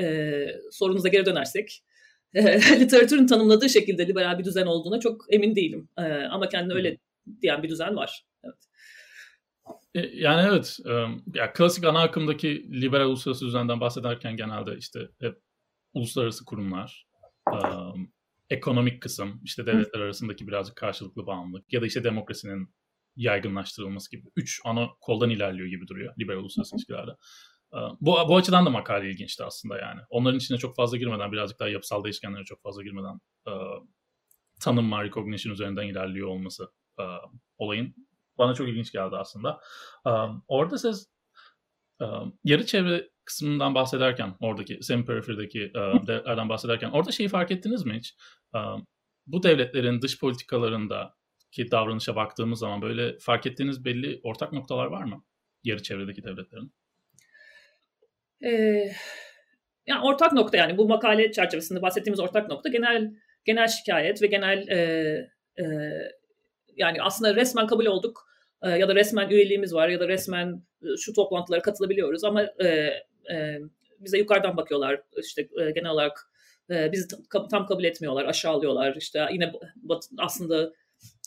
e, 0.00 0.46
sorunuza 0.70 1.08
geri 1.08 1.26
dönersek 1.26 1.84
e, 2.34 2.60
literatürün 2.80 3.26
tanımladığı 3.26 3.68
şekilde 3.68 4.08
liberal 4.08 4.38
bir 4.38 4.44
düzen 4.44 4.66
olduğuna 4.66 5.00
çok 5.00 5.26
emin 5.30 5.56
değilim. 5.56 5.88
E, 5.98 6.02
ama 6.12 6.48
kendine 6.48 6.74
öyle 6.74 6.98
diyen 7.42 7.62
bir 7.62 7.68
düzen 7.68 7.96
var. 7.96 8.24
Evet. 8.44 8.54
E, 9.94 10.00
yani 10.00 10.48
evet, 10.48 10.78
ya 11.34 11.52
klasik 11.52 11.84
ana 11.84 12.00
akımdaki 12.00 12.72
liberal 12.82 13.06
uluslararası 13.06 13.46
düzenden 13.46 13.80
bahsederken 13.80 14.36
genelde 14.36 14.76
işte 14.78 15.00
hep 15.20 15.34
uluslararası 15.94 16.44
kurumlar, 16.44 17.06
ekonomik 18.50 19.02
kısım, 19.02 19.40
işte 19.44 19.66
devletler 19.66 20.00
arasındaki 20.00 20.46
birazcık 20.48 20.76
karşılıklı 20.76 21.26
bağımlılık 21.26 21.72
ya 21.72 21.82
da 21.82 21.86
işte 21.86 22.04
demokrasinin 22.04 22.74
yaygınlaştırılması 23.16 24.10
gibi 24.10 24.28
üç 24.36 24.60
ana 24.64 24.88
koldan 25.00 25.30
ilerliyor 25.30 25.68
gibi 25.68 25.88
duruyor 25.88 26.14
liberal 26.20 26.38
uluslararası 26.38 26.76
ilişkilerde. 26.76 27.10
Bu, 28.00 28.16
bu 28.28 28.36
açıdan 28.36 28.66
da 28.66 28.70
makale 28.70 29.10
ilginçti 29.10 29.44
aslında 29.44 29.78
yani. 29.78 30.00
Onların 30.10 30.38
içine 30.38 30.58
çok 30.58 30.76
fazla 30.76 30.96
girmeden, 30.96 31.32
birazcık 31.32 31.60
daha 31.60 31.68
yapısal 31.68 32.04
değişkenlere 32.04 32.44
çok 32.44 32.62
fazla 32.62 32.82
girmeden 32.82 33.20
e, 33.48 33.52
tanım 34.60 34.92
recognition 34.92 35.52
üzerinden 35.52 35.86
ilerliyor 35.86 36.28
olması 36.28 36.70
e, 37.00 37.04
olayın 37.58 37.94
bana 38.38 38.54
çok 38.54 38.68
ilginç 38.68 38.92
geldi 38.92 39.16
aslında. 39.16 39.60
E, 40.06 40.10
orada 40.48 40.78
siz 40.78 41.08
e, 42.02 42.06
yarı 42.44 42.66
çevre 42.66 43.10
kısmından 43.24 43.74
bahsederken, 43.74 44.36
oradaki 44.40 44.82
semi-periferideki 44.82 45.62
e, 45.62 46.06
devletlerden 46.06 46.48
bahsederken 46.48 46.90
orada 46.90 47.10
şeyi 47.10 47.28
fark 47.28 47.50
ettiniz 47.50 47.86
mi 47.86 47.98
hiç? 47.98 48.14
E, 48.54 48.58
bu 49.26 49.42
devletlerin 49.42 50.02
dış 50.02 50.20
politikalarında 50.20 51.14
ki 51.52 51.70
davranışa 51.70 52.16
baktığımız 52.16 52.58
zaman 52.58 52.82
böyle 52.82 53.18
fark 53.18 53.46
ettiğiniz 53.46 53.84
belli 53.84 54.20
ortak 54.22 54.52
noktalar 54.52 54.86
var 54.86 55.04
mı? 55.04 55.24
Yarı 55.64 55.82
çevredeki 55.82 56.24
devletlerin. 56.24 56.72
Ee, 58.44 58.92
yani 59.86 60.06
ortak 60.06 60.32
nokta 60.32 60.56
yani 60.56 60.78
bu 60.78 60.88
makale 60.88 61.32
çerçevesinde 61.32 61.82
bahsettiğimiz 61.82 62.20
ortak 62.20 62.48
nokta 62.48 62.68
genel 62.68 63.10
genel 63.44 63.68
şikayet 63.68 64.22
ve 64.22 64.26
genel 64.26 64.68
e, 64.68 64.78
e, 65.58 65.64
yani 66.76 67.02
aslında 67.02 67.34
resmen 67.34 67.66
kabul 67.66 67.86
olduk. 67.86 68.28
E, 68.62 68.70
ya 68.70 68.88
da 68.88 68.94
resmen 68.94 69.30
üyeliğimiz 69.30 69.74
var 69.74 69.88
ya 69.88 70.00
da 70.00 70.08
resmen 70.08 70.62
şu 70.98 71.12
toplantılara 71.12 71.62
katılabiliyoruz 71.62 72.24
ama 72.24 72.42
e, 72.42 72.66
e, 73.32 73.58
bize 74.00 74.18
yukarıdan 74.18 74.56
bakıyorlar. 74.56 75.00
İşte 75.16 75.42
e, 75.42 75.70
genel 75.70 75.90
olarak 75.90 76.30
e, 76.70 76.92
bizi 76.92 77.08
tam, 77.30 77.48
tam 77.48 77.66
kabul 77.66 77.84
etmiyorlar 77.84 78.24
aşağılıyorlar. 78.24 78.96
İşte 78.96 79.26
yine 79.32 79.52
aslında 80.18 80.72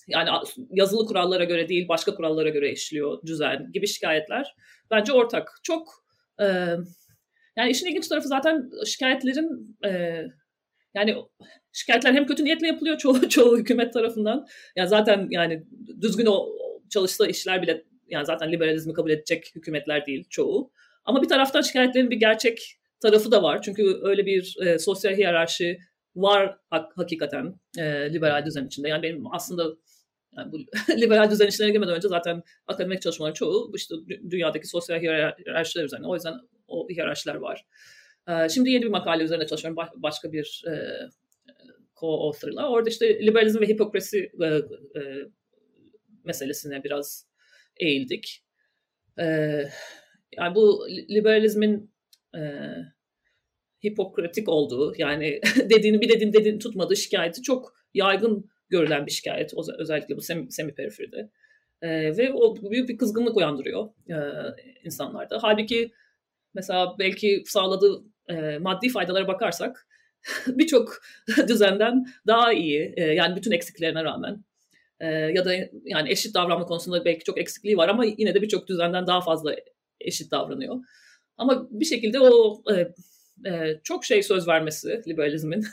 yani 0.08 0.30
yazılı 0.70 1.06
kurallara 1.06 1.44
göre 1.44 1.70
değil 1.70 1.88
başka 1.88 2.16
kurallara 2.16 2.50
göre 2.50 2.72
işliyor 2.72 3.22
düzen 3.26 3.72
gibi 3.74 3.88
şikayetler. 3.88 4.56
Bence 4.92 5.14
ortak. 5.14 5.60
Çok 5.64 6.04
e, 6.42 6.46
yani 7.58 7.72
işin 7.72 7.88
ilginç 7.88 8.08
tarafı 8.08 8.28
zaten 8.28 8.70
şikayetlerin 8.86 9.78
e, 9.86 10.22
yani 10.94 11.16
şikayetler 11.72 12.14
hem 12.14 12.26
kötü 12.26 12.44
niyetle 12.44 12.68
yapılıyor 12.68 12.98
çoğu, 12.98 13.30
çoğu 13.30 13.58
hükümet 13.58 13.94
tarafından. 13.94 14.48
Yani 14.76 14.90
zaten 14.90 15.28
yani 15.32 15.64
düzgün 16.02 16.26
o 16.26 16.50
çalıştığı 16.90 17.28
işler 17.28 17.62
bile 17.62 17.84
yani 18.08 18.26
zaten 18.26 18.52
liberalizmi 18.52 18.94
kabul 18.94 19.10
edecek 19.10 19.52
hükümetler 19.56 20.06
değil 20.06 20.26
çoğu. 20.30 20.72
Ama 21.06 21.22
bir 21.22 21.28
taraftan 21.28 21.62
şikayetlerin 21.62 22.10
bir 22.10 22.16
gerçek 22.16 22.78
tarafı 23.00 23.32
da 23.32 23.44
var. 23.44 23.62
Çünkü 23.62 24.00
öyle 24.02 24.26
bir 24.26 24.56
e, 24.66 24.80
sosyal 24.80 25.14
hiyerarşi 25.14 25.78
var 26.16 26.58
hak, 26.70 26.98
hakikaten 26.98 27.60
e, 27.78 28.14
liberal 28.14 28.46
düzen 28.46 28.66
içinde. 28.66 28.90
Yani 28.90 29.04
benim 29.04 29.34
aslında 29.34 29.64
yani 30.38 30.52
bu 30.52 30.58
liberal 31.02 31.32
düzen 31.32 31.48
içine 31.48 31.70
girmeden 31.70 31.96
önce 31.96 32.08
zaten 32.08 32.44
akademik 32.68 33.02
çalışmaların 33.02 33.34
çoğu 33.34 33.72
işte 33.76 33.96
dünyadaki 34.30 34.68
sosyal 34.68 35.00
hiyerarşiler 35.00 35.84
üzerine. 35.84 36.08
O 36.08 36.16
yüzden 36.16 36.34
o 36.68 36.90
hiyerarşiler 36.90 37.36
var. 37.36 37.66
E, 38.28 38.50
şimdi 38.50 38.70
yeni 38.70 38.84
bir 38.84 38.90
makale 38.90 39.24
üzerine 39.24 39.48
çalışıyorum 39.48 39.86
başka 39.96 40.32
bir 40.32 40.64
e, 40.68 40.74
co-author'la. 41.96 42.70
Orada 42.70 42.90
işte 42.90 43.26
liberalizm 43.26 43.62
ve 43.62 43.68
hipokrasi 43.68 44.32
e, 44.42 44.46
e, 44.46 45.02
meselesine 46.24 46.84
biraz 46.84 47.28
eğildik. 47.78 48.44
E, 49.20 49.26
yani 50.38 50.56
bu 50.56 50.88
liberalizmin 50.90 51.92
e, 52.36 52.42
hipokratik 53.86 54.50
olduğu 54.50 54.94
yani 54.98 55.40
dediğini 55.70 56.02
bir 56.02 56.10
dediğini 56.10 56.34
dediğini 56.34 56.60
tutmadığı 56.60 56.96
şikayeti 56.96 57.42
çok 57.42 57.74
yaygın 57.94 58.50
görülen 58.70 59.06
bir 59.06 59.12
şikayet 59.12 59.54
özellikle 59.80 60.18
bu 60.18 60.22
semi, 60.22 60.52
semiperiferde. 60.52 61.30
E, 61.82 62.18
ve 62.18 62.34
o 62.34 62.72
büyük 62.72 62.90
bir 62.90 62.98
kızgınlık 62.98 63.38
uyandırıyor 63.38 63.90
e, 64.10 64.18
insanlarda. 64.84 65.40
Halbuki 65.42 65.92
mesela 66.58 66.96
belki 67.00 67.44
sağladığı 67.46 68.04
e, 68.30 68.58
maddi 68.58 68.90
faydalara 68.90 69.28
bakarsak 69.28 69.88
birçok 70.48 71.02
düzenden 71.48 72.06
daha 72.28 72.54
iyi 72.54 72.94
e, 72.98 73.04
yani 73.04 73.36
bütün 73.36 73.52
eksiklerine 73.52 74.04
rağmen 74.04 74.44
e, 75.00 75.08
ya 75.08 75.46
da 75.46 75.54
yani 75.84 76.12
eşit 76.12 76.36
davranma 76.36 76.66
konusunda 76.66 77.06
belki 77.06 77.24
çok 77.24 77.38
eksikliği 77.38 77.78
var 77.78 77.90
ama 77.90 78.06
yine 78.06 78.34
de 78.34 78.42
birçok 78.42 78.68
düzenden 78.68 79.08
daha 79.08 79.22
fazla 79.22 79.56
eşit 80.02 80.32
davranıyor. 80.32 80.76
Ama 81.38 81.68
bir 81.72 81.86
şekilde 81.86 82.20
o 82.20 82.62
e, 82.74 82.94
e, 83.50 83.80
çok 83.84 84.06
şey 84.06 84.24
söz 84.24 84.48
vermesi 84.48 85.02
liberalizmin, 85.08 85.66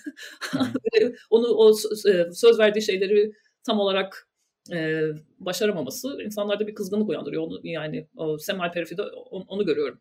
onu 1.30 1.46
o 1.46 1.70
e, 2.08 2.32
söz 2.32 2.58
verdiği 2.58 2.82
şeyleri 2.82 3.32
tam 3.66 3.80
olarak 3.80 4.28
e, 4.72 5.02
başaramaması 5.38 6.22
insanlarda 6.22 6.66
bir 6.66 6.74
kızgınlık 6.74 7.08
uyandırıyor. 7.08 7.42
Onu, 7.42 7.60
yani 7.64 8.08
o 8.16 8.38
semal 8.38 8.72
perifide 8.72 9.02
onu, 9.02 9.44
onu 9.48 9.66
görüyorum. 9.66 10.00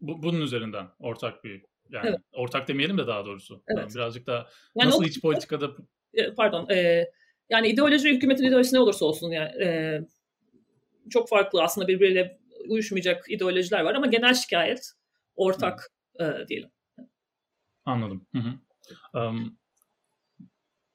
Bu, 0.00 0.22
bunun 0.22 0.40
üzerinden 0.40 0.88
ortak 0.98 1.44
bir 1.44 1.64
Yani 1.90 2.08
evet. 2.08 2.20
ortak 2.32 2.68
demeyelim 2.68 2.98
de 2.98 3.06
daha 3.06 3.24
doğrusu. 3.24 3.62
Evet. 3.68 3.80
Yani 3.80 3.94
birazcık 3.94 4.26
da 4.26 4.48
yani 4.74 4.88
nasıl 4.88 5.02
o, 5.02 5.06
iç 5.06 5.20
politikada 5.20 5.70
e, 6.14 6.34
pardon 6.34 6.70
e, 6.70 7.10
yani 7.50 7.68
ideoloji 7.68 8.10
hükümetin 8.10 8.44
ideolojisi 8.44 8.74
ne 8.74 8.80
olursa 8.80 9.04
olsun 9.04 9.30
yani 9.30 9.64
e, 9.64 10.00
çok 11.10 11.28
farklı 11.28 11.62
aslında 11.62 11.88
birbiriyle 11.88 12.38
uyuşmayacak 12.68 13.30
ideolojiler 13.30 13.80
var 13.80 13.94
ama 13.94 14.06
genel 14.06 14.34
şikayet 14.34 14.92
ortak 15.36 15.92
e, 16.20 16.24
diyelim. 16.48 16.70
Anladım. 17.84 18.26
Hı 18.34 18.38
hı. 18.38 18.58
Um, 19.18 19.58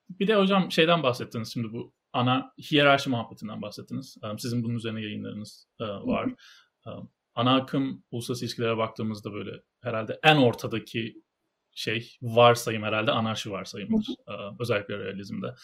bir 0.10 0.28
de 0.28 0.36
hocam 0.36 0.72
şeyden 0.72 1.04
bahsettiniz 1.04 1.54
şimdi 1.54 1.74
bu 1.74 1.94
ana 2.14 2.54
hiyerarşi 2.72 3.10
muhabbetinden 3.10 3.62
bahsettiniz. 3.62 4.18
Um, 4.24 4.40
sizin 4.40 4.64
bunun 4.64 4.76
üzerine 4.76 5.02
yayınlarınız 5.02 5.68
uh, 5.80 6.08
var. 6.08 6.34
Um, 6.86 7.10
ana 7.38 7.56
akım 7.56 8.04
uluslararası 8.12 8.46
ilişkilere 8.46 8.78
baktığımızda 8.78 9.34
böyle 9.34 9.52
herhalde 9.82 10.20
en 10.24 10.36
ortadaki 10.36 11.24
şey 11.72 12.12
varsayım 12.22 12.84
herhalde 12.84 13.12
anarşi 13.12 13.52
varsayımıdır. 13.52 14.16
Özellikle 14.60 15.00
realizmde. 15.00 15.56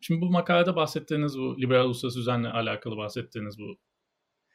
Şimdi 0.00 0.20
bu 0.20 0.30
makalede 0.30 0.76
bahsettiğiniz 0.76 1.38
bu 1.38 1.60
liberal 1.60 1.84
uluslararası 1.84 2.18
düzenle 2.18 2.48
alakalı 2.48 2.96
bahsettiğiniz 2.96 3.58
bu 3.58 3.78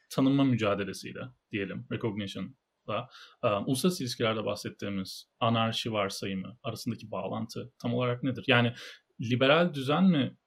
tanınma 0.10 0.44
mücadelesiyle 0.44 1.20
diyelim, 1.52 1.88
recognition'la 1.92 3.10
um, 3.44 3.66
uluslararası 3.66 4.04
ilişkilerde 4.04 4.46
bahsettiğimiz 4.46 5.30
anarşi 5.40 5.92
varsayımı 5.92 6.58
arasındaki 6.64 7.12
bağlantı 7.12 7.72
tam 7.80 7.94
olarak 7.94 8.24
nedir? 8.24 8.44
Yani 8.48 8.74
liberal 9.22 9.74
düzen 9.74 10.04
mi 10.04 10.38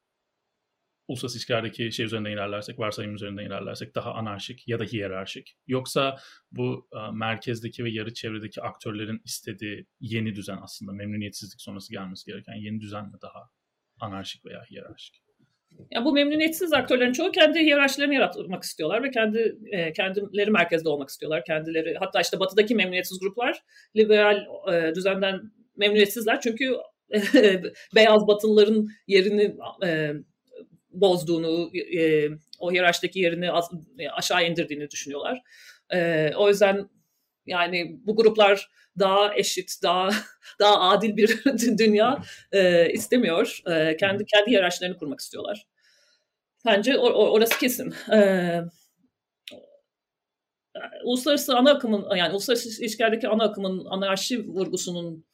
uluslararası 1.11 1.39
ilişkilerdeki 1.39 1.93
şey 1.93 2.07
üzerinden 2.07 2.31
ilerlersek, 2.31 2.79
varsayım 2.79 3.15
üzerinden 3.15 3.45
ilerlersek 3.45 3.95
daha 3.95 4.13
anarşik 4.13 4.69
ya 4.69 4.79
da 4.79 4.85
hiyerarşik? 4.85 5.57
Yoksa 5.67 6.17
bu 6.53 6.89
uh, 6.93 7.13
merkezdeki 7.13 7.85
ve 7.85 7.91
yarı 7.91 8.15
çevredeki 8.15 8.63
aktörlerin 8.63 9.21
istediği 9.25 9.87
yeni 10.01 10.35
düzen 10.35 10.59
aslında 10.63 10.93
memnuniyetsizlik 10.93 11.61
sonrası 11.61 11.93
gelmesi 11.93 12.31
gereken 12.31 12.55
yeni 12.55 12.81
düzen 12.81 13.05
mi 13.05 13.19
daha 13.23 13.51
anarşik 14.01 14.47
veya 14.47 14.65
hiyerarşik? 14.71 15.23
Yani 15.91 16.05
bu 16.05 16.13
memnuniyetsiz 16.13 16.73
aktörlerin 16.73 17.13
çoğu 17.13 17.33
kendi 17.33 17.59
hiyerarşilerini 17.59 18.15
yaratmak 18.15 18.63
istiyorlar 18.63 19.03
ve 19.03 19.11
kendi 19.11 19.57
e, 19.73 19.93
kendileri 19.93 20.51
merkezde 20.51 20.89
olmak 20.89 21.09
istiyorlar. 21.09 21.45
Kendileri 21.45 21.97
hatta 22.01 22.21
işte 22.21 22.41
batıdaki 22.41 22.75
memnuniyetsiz 22.75 23.19
gruplar 23.21 23.63
liberal 23.97 24.47
e, 24.73 24.95
düzenden 24.95 25.41
memnuniyetsizler 25.77 26.41
çünkü 26.41 26.77
e, 27.35 27.63
beyaz 27.95 28.27
batılıların 28.27 28.89
yerini 29.07 29.57
e, 29.85 30.13
bozduğunu, 30.91 31.71
e, 31.77 32.29
o 32.59 32.73
hiyerarşideki 32.73 33.21
yerini 33.21 33.53
az, 33.53 33.71
e, 33.99 34.09
aşağı 34.09 34.47
indirdiğini 34.47 34.91
düşünüyorlar. 34.91 35.43
E, 35.93 36.31
o 36.37 36.49
yüzden 36.49 36.89
yani 37.47 37.97
bu 38.07 38.17
gruplar 38.17 38.69
daha 38.99 39.35
eşit, 39.35 39.83
daha 39.83 40.11
daha 40.61 40.81
adil 40.81 41.17
bir 41.17 41.45
dünya 41.79 42.23
e, 42.53 42.91
istemiyor. 42.93 43.61
E, 43.67 43.97
kendi 43.97 44.25
kendi 44.25 44.51
hiyerarşilerini 44.51 44.97
kurmak 44.97 45.21
istiyorlar. 45.21 45.67
Bence 46.67 46.99
or, 46.99 47.11
or, 47.11 47.29
orası 47.29 47.59
kesin. 47.59 47.95
E, 48.13 48.61
uluslararası 51.05 51.57
ana 51.57 51.71
akımın 51.71 52.17
yani 52.17 52.33
uluslararası 52.33 52.83
ilişkilerdeki 52.83 53.29
ana 53.29 53.45
akımın 53.45 53.85
anarşi 53.85 54.49
vurgusunun 54.49 55.25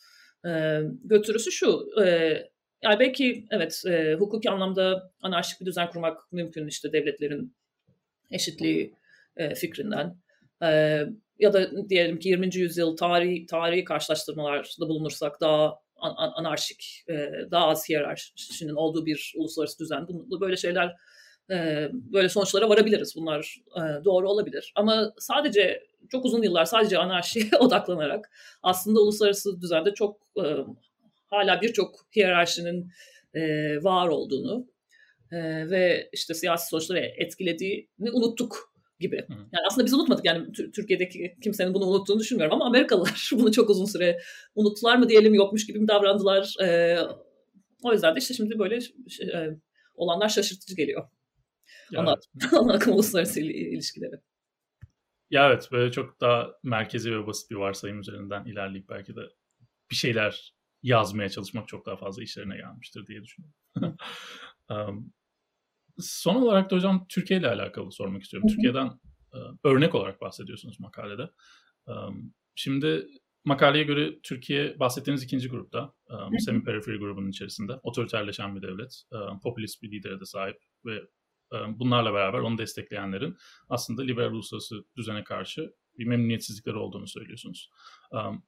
e, 0.46 0.80
götürüsü 1.04 1.52
şu. 1.52 1.86
E, 2.04 2.36
yani 2.86 3.00
belki 3.00 3.46
evet 3.50 3.82
e, 3.86 4.14
hukuki 4.14 4.50
anlamda 4.50 5.12
anarşik 5.22 5.60
bir 5.60 5.66
düzen 5.66 5.90
kurmak 5.90 6.32
mümkün 6.32 6.66
işte 6.66 6.92
devletlerin 6.92 7.56
eşitliği 8.30 8.94
e, 9.36 9.54
fikrinden. 9.54 10.16
E, 10.62 11.02
ya 11.38 11.52
da 11.52 11.88
diyelim 11.88 12.18
ki 12.18 12.28
20. 12.28 12.56
yüzyıl 12.56 12.96
tarihi, 12.96 13.46
tarihi 13.46 13.84
karşılaştırmalarda 13.84 14.88
bulunursak 14.88 15.40
daha 15.40 15.78
an, 15.96 16.32
anarşik, 16.36 17.04
e, 17.08 17.30
daha 17.50 17.66
az 17.68 17.88
hiyerarşinin 17.88 18.74
olduğu 18.74 19.06
bir 19.06 19.34
uluslararası 19.36 19.78
düzen. 19.78 20.08
Bu, 20.08 20.40
böyle 20.40 20.56
şeyler, 20.56 20.96
e, 21.50 21.88
böyle 21.92 22.28
sonuçlara 22.28 22.68
varabiliriz. 22.68 23.16
Bunlar 23.16 23.56
e, 23.76 24.04
doğru 24.04 24.30
olabilir. 24.30 24.72
Ama 24.76 25.12
sadece 25.18 25.86
çok 26.08 26.24
uzun 26.24 26.42
yıllar 26.42 26.64
sadece 26.64 26.98
anarşiye 26.98 27.50
odaklanarak 27.60 28.30
aslında 28.62 29.00
uluslararası 29.00 29.60
düzende 29.60 29.94
çok 29.94 30.20
e, 30.36 30.44
hala 31.30 31.62
birçok 31.62 32.06
hiyerarşinin 32.16 32.92
e, 33.34 33.42
var 33.84 34.08
olduğunu 34.08 34.66
e, 35.32 35.70
ve 35.70 36.08
işte 36.12 36.34
siyasi 36.34 36.68
sonuçları 36.68 36.98
etkilediğini 36.98 38.10
unuttuk 38.12 38.76
gibi. 39.00 39.26
Yani 39.30 39.66
aslında 39.66 39.86
biz 39.86 39.94
unutmadık 39.94 40.24
yani 40.24 40.52
Türkiye'deki 40.52 41.36
kimsenin 41.42 41.74
bunu 41.74 41.84
unuttuğunu 41.84 42.20
düşünmüyorum 42.20 42.54
ama 42.54 42.66
Amerikalılar 42.66 43.30
bunu 43.32 43.52
çok 43.52 43.70
uzun 43.70 43.84
süre 43.84 44.18
unuttular 44.54 44.96
mı 44.96 45.08
diyelim 45.08 45.34
yokmuş 45.34 45.66
gibi 45.66 45.78
mi 45.78 45.88
davrandılar. 45.88 46.54
E, 46.62 46.98
o 47.82 47.92
yüzden 47.92 48.14
de 48.14 48.18
işte 48.18 48.34
şimdi 48.34 48.58
böyle 48.58 48.78
e, 49.34 49.56
olanlar 49.94 50.28
şaşırtıcı 50.28 50.76
geliyor. 50.76 51.08
Ya 51.90 52.00
ana, 52.00 52.10
evet. 52.10 52.52
ana 52.52 52.72
akım 52.72 52.94
uluslararası 52.94 53.40
ilişkileri. 53.40 54.20
Ya 55.30 55.48
evet 55.48 55.68
böyle 55.72 55.92
çok 55.92 56.20
daha 56.20 56.52
merkezi 56.62 57.12
ve 57.12 57.26
basit 57.26 57.50
bir 57.50 57.56
varsayım 57.56 58.00
üzerinden 58.00 58.44
ilerleyip 58.44 58.88
belki 58.88 59.16
de 59.16 59.20
bir 59.90 59.96
şeyler 59.96 60.55
yazmaya 60.82 61.28
çalışmak 61.28 61.68
çok 61.68 61.86
daha 61.86 61.96
fazla 61.96 62.22
işlerine 62.22 62.56
gelmiştir 62.56 63.06
diye 63.06 63.22
düşünüyorum. 63.22 63.56
um, 64.70 65.12
son 65.98 66.34
olarak 66.34 66.70
da 66.70 66.76
hocam 66.76 67.06
Türkiye 67.08 67.40
ile 67.40 67.48
alakalı 67.48 67.92
sormak 67.92 68.22
istiyorum. 68.22 68.48
Hı 68.48 68.52
hı. 68.52 68.56
Türkiye'den 68.56 68.86
e, 69.34 69.38
örnek 69.64 69.94
olarak 69.94 70.20
bahsediyorsunuz 70.20 70.80
makalede. 70.80 71.30
Um, 71.86 72.34
şimdi 72.54 73.06
makaleye 73.44 73.84
göre 73.84 74.20
Türkiye 74.22 74.78
bahsettiğiniz 74.78 75.22
ikinci 75.22 75.48
grupta, 75.48 75.94
um, 76.10 76.38
semi-periphery 76.38 76.98
grubunun 76.98 77.28
içerisinde 77.28 77.72
otoriterleşen 77.82 78.56
bir 78.56 78.62
devlet, 78.62 79.02
um, 79.12 79.40
popülist 79.40 79.82
bir 79.82 79.92
lidere 79.92 80.20
de 80.20 80.24
sahip 80.24 80.56
ve 80.84 81.00
um, 81.52 81.78
bunlarla 81.78 82.14
beraber 82.14 82.38
onu 82.38 82.58
destekleyenlerin 82.58 83.36
aslında 83.68 84.02
liberal 84.02 84.32
uluslararası 84.32 84.84
düzene 84.96 85.24
karşı 85.24 85.72
bir 85.98 86.06
memnuniyetsizlikleri 86.06 86.76
olduğunu 86.76 87.08
söylüyorsunuz. 87.08 87.70
Um, 88.10 88.42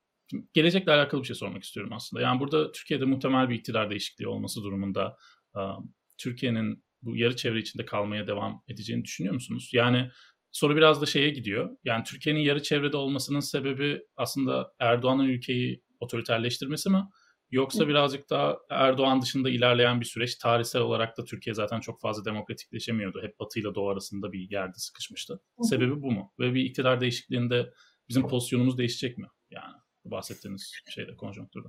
gelecekle 0.52 0.92
alakalı 0.92 1.20
bir 1.20 1.26
şey 1.26 1.36
sormak 1.36 1.62
istiyorum 1.62 1.92
aslında. 1.92 2.22
Yani 2.22 2.40
burada 2.40 2.72
Türkiye'de 2.72 3.04
muhtemel 3.04 3.48
bir 3.48 3.54
iktidar 3.54 3.90
değişikliği 3.90 4.28
olması 4.28 4.62
durumunda 4.62 5.16
um, 5.54 5.94
Türkiye'nin 6.18 6.84
bu 7.02 7.16
yarı 7.16 7.36
çevre 7.36 7.58
içinde 7.58 7.84
kalmaya 7.84 8.26
devam 8.26 8.62
edeceğini 8.68 9.04
düşünüyor 9.04 9.34
musunuz? 9.34 9.70
Yani 9.72 10.10
soru 10.52 10.76
biraz 10.76 11.02
da 11.02 11.06
şeye 11.06 11.30
gidiyor. 11.30 11.76
Yani 11.84 12.04
Türkiye'nin 12.04 12.40
yarı 12.40 12.62
çevrede 12.62 12.96
olmasının 12.96 13.40
sebebi 13.40 14.00
aslında 14.16 14.72
Erdoğan'ın 14.78 15.24
ülkeyi 15.24 15.82
otoriterleştirmesi 16.00 16.90
mi? 16.90 17.02
Yoksa 17.50 17.88
birazcık 17.88 18.30
daha 18.30 18.58
Erdoğan 18.70 19.22
dışında 19.22 19.50
ilerleyen 19.50 20.00
bir 20.00 20.06
süreç. 20.06 20.34
Tarihsel 20.34 20.82
olarak 20.82 21.18
da 21.18 21.24
Türkiye 21.24 21.54
zaten 21.54 21.80
çok 21.80 22.00
fazla 22.00 22.24
demokratikleşemiyordu. 22.24 23.22
Hep 23.22 23.40
Batı 23.40 23.60
ile 23.60 23.74
Doğu 23.74 23.88
arasında 23.88 24.32
bir 24.32 24.50
yerde 24.50 24.76
sıkışmıştı. 24.76 25.40
Sebebi 25.62 26.02
bu 26.02 26.12
mu? 26.12 26.32
Ve 26.38 26.54
bir 26.54 26.64
iktidar 26.64 27.00
değişikliğinde 27.00 27.72
bizim 28.08 28.28
pozisyonumuz 28.28 28.78
değişecek 28.78 29.18
mi? 29.18 29.26
Yani 29.50 29.74
bahsettiğiniz 30.10 30.72
şeyde, 30.88 31.16
konjonktürde. 31.16 31.68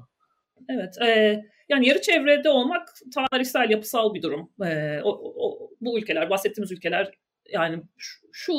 Evet, 0.69 1.01
e, 1.01 1.41
yani 1.69 1.87
yarı 1.87 2.01
çevrede 2.01 2.49
olmak 2.49 2.87
tarihsel, 3.15 3.69
yapısal 3.69 4.13
bir 4.13 4.21
durum. 4.21 4.51
E, 4.65 5.01
o, 5.03 5.21
o, 5.35 5.69
bu 5.81 5.99
ülkeler, 5.99 6.29
bahsettiğimiz 6.29 6.71
ülkeler 6.71 7.11
yani 7.51 7.83
şu 8.31 8.53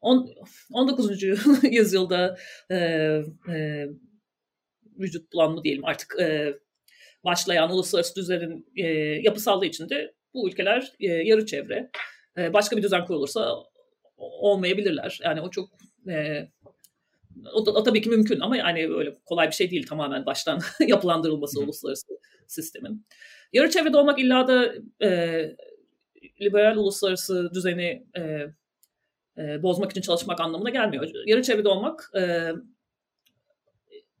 on, 0.00 0.34
19. 0.72 1.22
yüzyılda 1.62 2.36
e, 2.70 2.76
e, 3.48 3.86
vücut 4.98 5.32
bulan 5.32 5.52
mı 5.52 5.64
diyelim 5.64 5.84
artık 5.84 6.20
e, 6.20 6.54
başlayan 7.24 7.70
uluslararası 7.70 8.16
düzenin 8.16 8.66
e, 8.76 8.86
yapısallığı 9.22 9.66
içinde 9.66 10.14
bu 10.34 10.48
ülkeler 10.48 10.92
e, 11.00 11.06
yarı 11.06 11.46
çevre. 11.46 11.90
E, 12.38 12.52
başka 12.52 12.76
bir 12.76 12.82
düzen 12.82 13.04
kurulursa 13.04 13.56
olmayabilirler. 14.16 15.20
Yani 15.24 15.40
o 15.40 15.50
çok 15.50 15.68
e, 16.08 16.48
o, 17.54 17.66
da, 17.66 17.70
o 17.70 17.82
tabii 17.82 18.02
ki 18.02 18.08
mümkün 18.08 18.40
ama 18.40 18.56
yani 18.56 18.94
öyle 18.94 19.14
kolay 19.24 19.46
bir 19.46 19.52
şey 19.52 19.70
değil 19.70 19.86
tamamen 19.86 20.26
baştan 20.26 20.60
yapılandırılması 20.86 21.60
uluslararası 21.60 22.06
sistemin. 22.46 23.06
Yarı 23.52 23.70
çevrede 23.70 23.96
olmak 23.96 24.18
illa 24.18 24.48
da 24.48 24.74
e, 25.02 25.56
liberal 26.40 26.76
uluslararası 26.76 27.50
düzeni 27.54 28.06
e, 28.16 28.22
e, 29.38 29.62
bozmak 29.62 29.90
için 29.90 30.00
çalışmak 30.00 30.40
anlamına 30.40 30.70
gelmiyor. 30.70 31.10
Yarı 31.26 31.42
çevrede 31.42 31.68
olmak 31.68 32.10
e, 32.16 32.52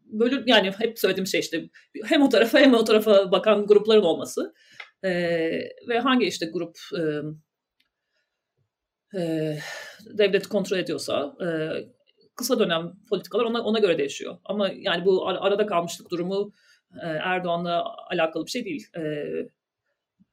böyle 0.04 0.42
yani 0.46 0.72
hep 0.78 0.98
söylediğim 0.98 1.26
şey 1.26 1.40
işte 1.40 1.68
hem 2.04 2.22
o 2.22 2.28
tarafa 2.28 2.58
hem 2.58 2.74
o 2.74 2.84
tarafa 2.84 3.32
bakan 3.32 3.66
grupların 3.66 4.02
olması 4.02 4.54
e, 5.04 5.10
ve 5.88 5.98
hangi 5.98 6.26
işte 6.26 6.46
grup 6.46 6.78
e, 6.98 7.02
e, 9.18 9.58
devleti 10.18 10.48
kontrol 10.48 10.78
ediyorsa 10.78 11.36
e, 11.40 11.46
kısa 12.36 12.58
dönem 12.58 12.92
politikalar 13.08 13.44
ona, 13.44 13.62
ona 13.62 13.78
göre 13.78 13.98
değişiyor. 13.98 14.38
Ama 14.44 14.70
yani 14.74 15.04
bu 15.04 15.28
ar- 15.28 15.46
arada 15.46 15.66
kalmışlık 15.66 16.10
durumu 16.10 16.52
e, 17.02 17.06
Erdoğan'la 17.06 17.84
alakalı 18.10 18.46
bir 18.46 18.50
şey 18.50 18.64
değil. 18.64 18.86
E, 18.96 19.02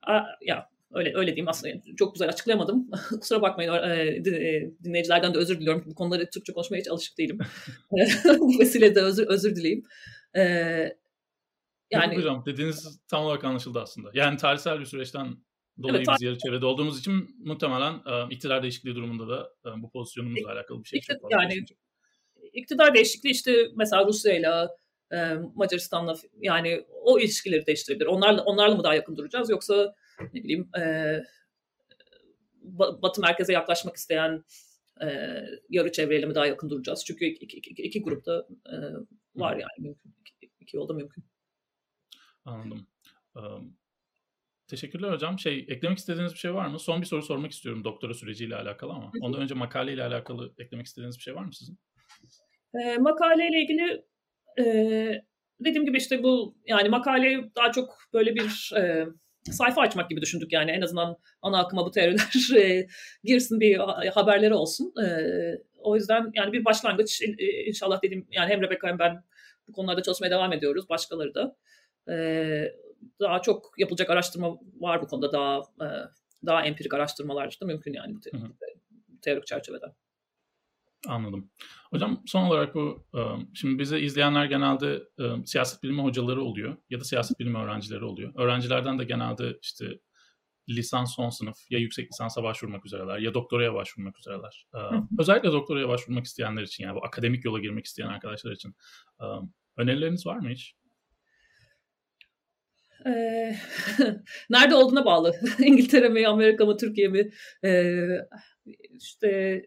a, 0.01 0.23
ya 0.41 0.73
Öyle 0.93 1.11
öyle 1.15 1.27
diyeyim 1.27 1.47
aslında 1.47 1.73
çok 1.97 2.13
güzel 2.13 2.29
açıklayamadım. 2.29 2.89
Kusura 3.21 3.41
bakmayın 3.41 3.73
e, 3.73 4.25
dinleyicilerden 4.83 5.33
de 5.33 5.37
özür 5.37 5.59
diliyorum. 5.59 5.83
Bu 5.85 5.95
konuları 5.95 6.29
Türkçe 6.29 6.53
konuşmaya 6.53 6.79
hiç 6.79 6.87
alışık 6.87 7.17
değilim. 7.17 7.39
Bu 8.39 8.59
vesilede 8.59 9.01
özür 9.01 9.27
özür 9.27 9.55
dileyim. 9.55 9.83
Yani 11.91 12.15
Yok 12.15 12.17
hocam 12.17 12.43
dediğiniz 12.45 12.99
tam 13.07 13.25
olarak 13.25 13.43
anlaşıldı 13.43 13.81
aslında. 13.81 14.11
Yani 14.13 14.37
tarihsel 14.37 14.79
bir 14.79 14.85
süreçten 14.85 15.37
dolayı 15.83 15.97
evet, 15.97 16.07
biz 16.09 16.21
yarı 16.21 16.37
çevrede 16.37 16.65
olduğumuz 16.65 16.99
için 16.99 17.35
muhtemelen 17.45 17.93
e, 17.93 18.33
iktidar 18.33 18.61
değişikliği 18.61 18.95
durumunda 18.95 19.27
da 19.27 19.49
e, 19.65 19.81
bu 19.81 19.91
pozisyonumuzla 19.91 20.51
alakalı 20.51 20.83
bir 20.83 20.87
şey 20.87 20.99
İktidar, 20.99 21.19
yani 21.31 21.65
iktidar 22.53 22.93
değişikliği 22.93 23.29
işte 23.29 23.67
mesela 23.75 24.05
Rusya'yla 24.05 24.77
e, 25.11 25.33
Macaristan'la 25.55 26.15
yani 26.41 26.85
o 26.89 27.19
ilişkileri 27.19 27.65
değiştirebilir. 27.65 28.05
Onlarla 28.05 28.43
onlarla 28.43 28.75
mı 28.75 28.83
daha 28.83 28.95
yakın 28.95 29.15
duracağız 29.15 29.49
yoksa 29.49 29.95
ne 30.33 30.43
bileyim 30.43 30.69
e, 30.77 31.17
Batı 33.01 33.21
merkeze 33.21 33.53
yaklaşmak 33.53 33.95
isteyen 33.95 34.43
e, 35.01 35.07
yarı 35.69 35.91
çevreyle 35.91 36.25
mi 36.25 36.35
daha 36.35 36.45
yakın 36.45 36.69
duracağız? 36.69 37.05
Çünkü 37.05 37.25
iki, 37.25 37.45
iki, 37.45 37.71
iki, 37.71 37.83
iki 37.83 38.01
grupta 38.01 38.47
e, 38.65 38.75
var 39.35 39.55
yani 39.57 39.87
mümkün. 39.87 40.15
İki, 40.19 40.51
iki 40.59 40.77
yolda 40.77 40.93
mümkün. 40.93 41.23
Anladım. 42.45 42.87
Um, 43.35 43.77
teşekkürler 44.67 45.11
hocam. 45.11 45.39
Şey 45.39 45.65
eklemek 45.69 45.97
istediğiniz 45.97 46.33
bir 46.33 46.37
şey 46.37 46.53
var 46.53 46.67
mı? 46.67 46.79
Son 46.79 47.01
bir 47.01 47.05
soru 47.05 47.21
sormak 47.21 47.51
istiyorum 47.51 47.83
doktora 47.83 48.13
süreciyle 48.13 48.55
alakalı 48.55 48.91
ama 48.91 49.11
ondan 49.21 49.41
önce 49.41 49.53
makaleyle 49.55 50.03
alakalı 50.03 50.53
eklemek 50.57 50.85
istediğiniz 50.85 51.17
bir 51.17 51.23
şey 51.23 51.35
var 51.35 51.43
mı 51.43 51.53
sizin? 51.53 51.79
E, 52.73 52.97
makaleyle 52.97 53.61
ilgili 53.61 54.05
e, 54.59 54.63
dediğim 55.59 55.85
gibi 55.85 55.97
işte 55.97 56.23
bu 56.23 56.57
yani 56.65 56.89
makale 56.89 57.49
daha 57.55 57.71
çok 57.71 57.97
böyle 58.13 58.35
bir 58.35 58.71
e, 58.77 59.07
sayfa 59.51 59.81
açmak 59.81 60.09
gibi 60.09 60.21
düşündük 60.21 60.53
yani 60.53 60.71
en 60.71 60.81
azından 60.81 61.17
ana 61.41 61.59
akıma 61.59 61.85
bu 61.85 61.91
teoriler 61.91 62.55
e, 62.57 62.87
girsin 63.23 63.59
bir 63.59 63.77
haberleri 64.13 64.53
olsun. 64.53 64.93
E, 65.03 65.07
o 65.79 65.95
yüzden 65.95 66.31
yani 66.35 66.53
bir 66.53 66.65
başlangıç 66.65 67.21
inşallah 67.65 68.01
dedim 68.03 68.27
yani 68.31 68.51
hem 68.51 68.61
Rebecca 68.61 68.87
hem 68.87 68.99
ben 68.99 69.23
bu 69.67 69.73
konularda 69.73 70.01
çalışmaya 70.01 70.31
devam 70.31 70.53
ediyoruz. 70.53 70.89
Başkaları 70.89 71.35
da. 71.35 71.55
E, 72.09 72.15
daha 73.19 73.41
çok 73.41 73.73
yapılacak 73.77 74.09
araştırma 74.09 74.57
var 74.79 75.01
bu 75.01 75.07
konuda 75.07 75.31
daha 75.31 75.57
e, 75.57 75.87
daha 76.45 76.65
empirik 76.65 76.93
araştırmalar 76.93 77.57
da 77.61 77.65
mümkün 77.65 77.93
yani 77.93 78.15
bu 78.15 78.21
te- 78.21 78.31
teorik 79.21 79.47
çerçevede. 79.47 79.85
Anladım. 81.07 81.51
Hocam 81.91 82.23
son 82.25 82.43
olarak 82.43 82.75
bu 82.75 83.07
şimdi 83.53 83.79
bize 83.79 83.99
izleyenler 83.99 84.45
genelde 84.45 85.03
siyaset 85.45 85.83
bilimi 85.83 86.01
hocaları 86.01 86.41
oluyor 86.41 86.77
ya 86.89 86.99
da 86.99 87.03
siyaset 87.03 87.39
bilimi 87.39 87.57
öğrencileri 87.57 88.03
oluyor. 88.03 88.33
Öğrencilerden 88.35 88.99
de 88.99 89.03
genelde 89.03 89.57
işte 89.61 89.85
lisans 90.69 91.15
son 91.15 91.29
sınıf 91.29 91.57
ya 91.69 91.79
yüksek 91.79 92.11
lisansa 92.11 92.43
başvurmak 92.43 92.85
üzereler 92.85 93.17
ya 93.17 93.33
doktoraya 93.33 93.73
başvurmak 93.73 94.19
üzereler. 94.19 94.67
Özellikle 95.19 95.51
doktoraya 95.51 95.87
başvurmak 95.87 96.25
isteyenler 96.25 96.63
için 96.63 96.83
yani 96.83 96.95
bu 96.95 97.05
akademik 97.05 97.45
yola 97.45 97.59
girmek 97.59 97.85
isteyen 97.85 98.07
arkadaşlar 98.07 98.51
için 98.51 98.75
önerileriniz 99.77 100.25
var 100.25 100.37
mı 100.37 100.49
hiç? 100.49 100.75
Ee, 103.05 103.55
nerede 104.49 104.75
olduğuna 104.75 105.05
bağlı. 105.05 105.35
İngiltere 105.59 106.09
mi, 106.09 106.27
Amerika 106.27 106.65
mı, 106.65 106.77
Türkiye 106.77 107.07
mi? 107.07 107.29
Ee, 107.65 108.07
işte 108.89 109.61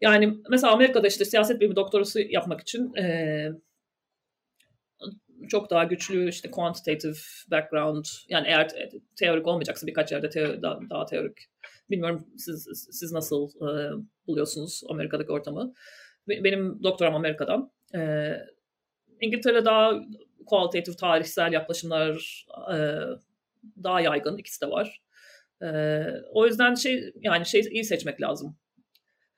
yani 0.00 0.38
mesela 0.50 0.72
Amerika'da 0.72 1.06
işte 1.06 1.24
siyaset 1.24 1.60
bilimi 1.60 1.76
doktorası 1.76 2.20
yapmak 2.20 2.60
için 2.60 2.94
e, 2.94 3.48
çok 5.48 5.70
daha 5.70 5.84
güçlü 5.84 6.28
işte 6.28 6.50
quantitative 6.50 7.16
background 7.50 8.04
yani 8.28 8.48
eğer 8.48 8.90
teorik 9.16 9.46
olmayacaksa 9.46 9.86
birkaç 9.86 10.12
yerde 10.12 10.28
teo, 10.28 10.62
daha, 10.62 10.80
daha 10.90 11.04
teorik. 11.06 11.46
Bilmiyorum 11.90 12.26
siz 12.38 12.88
siz 12.90 13.12
nasıl 13.12 13.48
e, 13.48 13.92
buluyorsunuz 14.26 14.82
Amerika'daki 14.88 15.32
ortamı. 15.32 15.74
Benim 16.28 16.82
doktoram 16.82 17.14
Amerika'dan. 17.14 17.72
E, 17.94 18.32
İngiltere 19.20 19.64
daha 19.64 20.00
kualitatif 20.46 20.98
tarihsel 20.98 21.52
yaklaşımlar 21.52 22.46
e, 22.74 22.76
daha 23.82 24.00
yaygın 24.00 24.36
ikisi 24.36 24.60
de 24.60 24.70
var. 24.70 25.02
E, 25.62 26.02
o 26.32 26.46
yüzden 26.46 26.74
şey 26.74 27.12
yani 27.20 27.46
şey 27.46 27.60
iyi 27.60 27.84
seçmek 27.84 28.20
lazım 28.20 28.56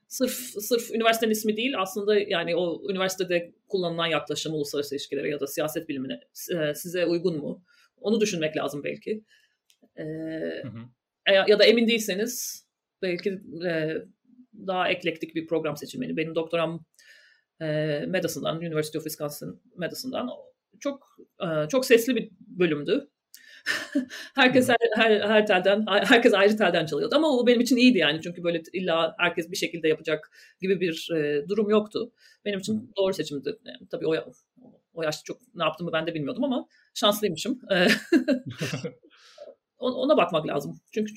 sırf 0.08 0.32
sırf 0.60 0.90
üniversitenin 0.90 1.32
ismi 1.32 1.56
değil 1.56 1.74
aslında 1.78 2.18
yani 2.18 2.56
o 2.56 2.90
üniversitede 2.90 3.52
kullanılan 3.68 4.06
yaklaşım 4.06 4.54
uluslararası 4.54 4.94
ilişkilere 4.94 5.30
ya 5.30 5.40
da 5.40 5.46
siyaset 5.46 5.88
bilimine 5.88 6.20
e, 6.54 6.74
size 6.74 7.06
uygun 7.06 7.36
mu? 7.36 7.64
Onu 8.00 8.20
düşünmek 8.20 8.56
lazım 8.56 8.84
belki. 8.84 9.24
Ee, 9.96 10.02
hı 10.62 10.68
hı. 10.68 10.78
E, 11.26 11.34
ya 11.34 11.58
da 11.58 11.64
emin 11.64 11.88
değilseniz 11.88 12.64
belki 13.02 13.40
e, 13.66 13.96
daha 14.66 14.88
eklektik 14.88 15.34
bir 15.34 15.46
program 15.46 15.76
seçilmeli. 15.76 16.16
Benim 16.16 16.34
doktoram 16.34 16.84
e, 17.60 17.66
Madison'dan, 18.06 18.56
University 18.56 18.98
of 18.98 19.04
Wisconsin 19.04 19.62
Madison'dan 19.76 20.30
çok 20.80 21.16
e, 21.40 21.68
çok 21.68 21.86
sesli 21.86 22.16
bir 22.16 22.30
bölümdü. 22.40 23.10
herkes 24.34 24.68
her, 24.68 24.76
her, 24.94 25.20
her 25.20 25.46
telden, 25.46 25.84
herkes 25.88 26.34
ayrı 26.34 26.56
telden 26.56 26.86
çalıyordu 26.86 27.14
ama 27.14 27.28
o 27.28 27.46
benim 27.46 27.60
için 27.60 27.76
iyiydi 27.76 27.98
yani 27.98 28.20
çünkü 28.22 28.44
böyle 28.44 28.62
illa 28.72 29.14
herkes 29.18 29.50
bir 29.50 29.56
şekilde 29.56 29.88
yapacak 29.88 30.30
gibi 30.60 30.80
bir 30.80 31.10
e, 31.16 31.48
durum 31.48 31.70
yoktu. 31.70 32.12
Benim 32.44 32.58
için 32.58 32.92
doğru 32.96 33.14
seçimdi. 33.14 33.58
Yani, 33.64 33.88
tabii 33.90 34.06
o, 34.06 34.14
o 34.94 35.02
yaşta 35.02 35.24
çok 35.24 35.40
ne 35.54 35.64
yaptığımı 35.64 35.92
ben 35.92 36.06
de 36.06 36.14
bilmiyordum 36.14 36.44
ama 36.44 36.66
şanslıymışım. 36.94 37.60
E, 39.80 39.84
ona 39.84 40.16
bakmak 40.16 40.46
lazım. 40.46 40.80
Çünkü 40.92 41.12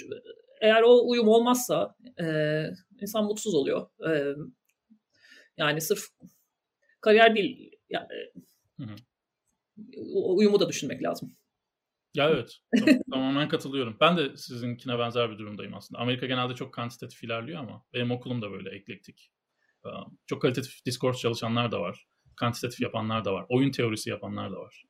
eğer 0.62 0.82
o 0.82 1.10
uyum 1.10 1.28
olmazsa 1.28 1.96
e, 2.22 2.26
insan 3.02 3.26
mutsuz 3.26 3.56
oluyor. 3.56 3.88
E, 4.10 4.36
yani 5.58 5.82
sırf 5.82 6.04
kariyer 7.02 7.36
değil, 7.36 7.72
yani, 7.90 8.08
uyumu 10.14 10.60
da 10.60 10.70
düşünmek 10.70 11.04
lazım. 11.04 11.36
Ya 12.14 12.30
evet. 12.30 12.58
tamamen 13.12 13.50
katılıyorum. 13.50 13.98
Ben 14.02 14.18
de 14.18 14.38
sizinkine 14.38 15.00
benzer 15.00 15.32
bir 15.32 15.38
durumdayım 15.38 15.74
aslında. 15.74 16.02
Amerika 16.02 16.26
genelde 16.26 16.56
çok 16.56 16.74
kantitatif 16.74 17.24
ilerliyor 17.24 17.60
ama 17.60 17.86
benim 17.94 18.12
okulum 18.12 18.42
da 18.42 18.52
böyle 18.52 18.70
eklektik. 18.70 19.32
Çok 20.26 20.42
kalitatif 20.42 20.86
discourse 20.86 21.20
çalışanlar 21.20 21.72
da 21.72 21.82
var. 21.82 22.08
Kantitatif 22.36 22.82
yapanlar 22.82 23.26
da 23.26 23.34
var. 23.34 23.46
Oyun 23.50 23.72
teorisi 23.72 24.10
yapanlar 24.10 24.52
da 24.52 24.56
var. 24.56 24.84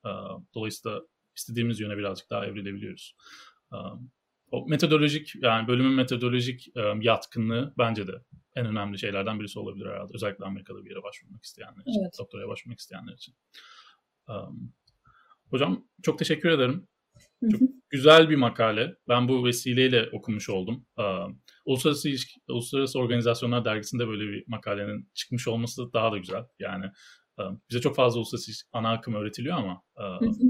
Dolayısıyla 0.56 1.02
istediğimiz 1.36 1.80
yöne 1.80 1.98
birazcık 1.98 2.30
daha 2.30 2.46
evrilebiliyoruz. 2.46 3.16
O 4.52 4.68
metodolojik 4.68 5.36
yani 5.36 5.68
bölümün 5.68 5.94
metodolojik 5.94 6.68
yatkınlığı 7.02 7.74
bence 7.78 8.08
de 8.08 8.24
en 8.56 8.66
önemli 8.66 9.00
şeylerden 9.00 9.40
birisi 9.40 9.60
olabilir 9.60 9.86
herhalde. 9.86 10.12
Özellikle 10.16 10.46
Amerika'da 10.46 10.86
bir 10.86 10.90
yere 10.90 11.04
başvurmak 11.04 11.44
isteyenler 11.44 11.82
için, 11.82 12.02
evet. 12.04 12.16
doktoraya 12.20 12.48
başvurmak 12.48 12.80
isteyenler 12.80 13.14
için. 13.14 13.36
Hocam 15.50 15.88
çok 16.04 16.20
teşekkür 16.20 16.50
ederim. 16.50 16.88
Çok 17.52 17.62
güzel 17.90 18.30
bir 18.30 18.36
makale. 18.36 18.96
Ben 19.08 19.28
bu 19.28 19.46
vesileyle 19.46 20.10
okumuş 20.12 20.50
oldum. 20.50 20.86
Uluslararası, 21.66 22.10
İlişki, 22.10 22.40
Uluslararası 22.50 23.00
Organizasyonlar 23.00 23.66
Dergisi'nde 23.66 24.08
böyle 24.08 24.24
bir 24.32 24.44
makalenin 24.48 25.10
çıkmış 25.14 25.48
olması 25.48 25.94
daha 25.94 26.12
da 26.12 26.18
güzel. 26.18 26.44
Yani 26.60 26.86
bize 27.70 27.82
çok 27.82 27.96
fazla 27.96 28.20
uluslararası 28.20 28.52
ana 28.72 28.92
akım 28.92 29.14
öğretiliyor 29.14 29.58
ama 29.58 29.82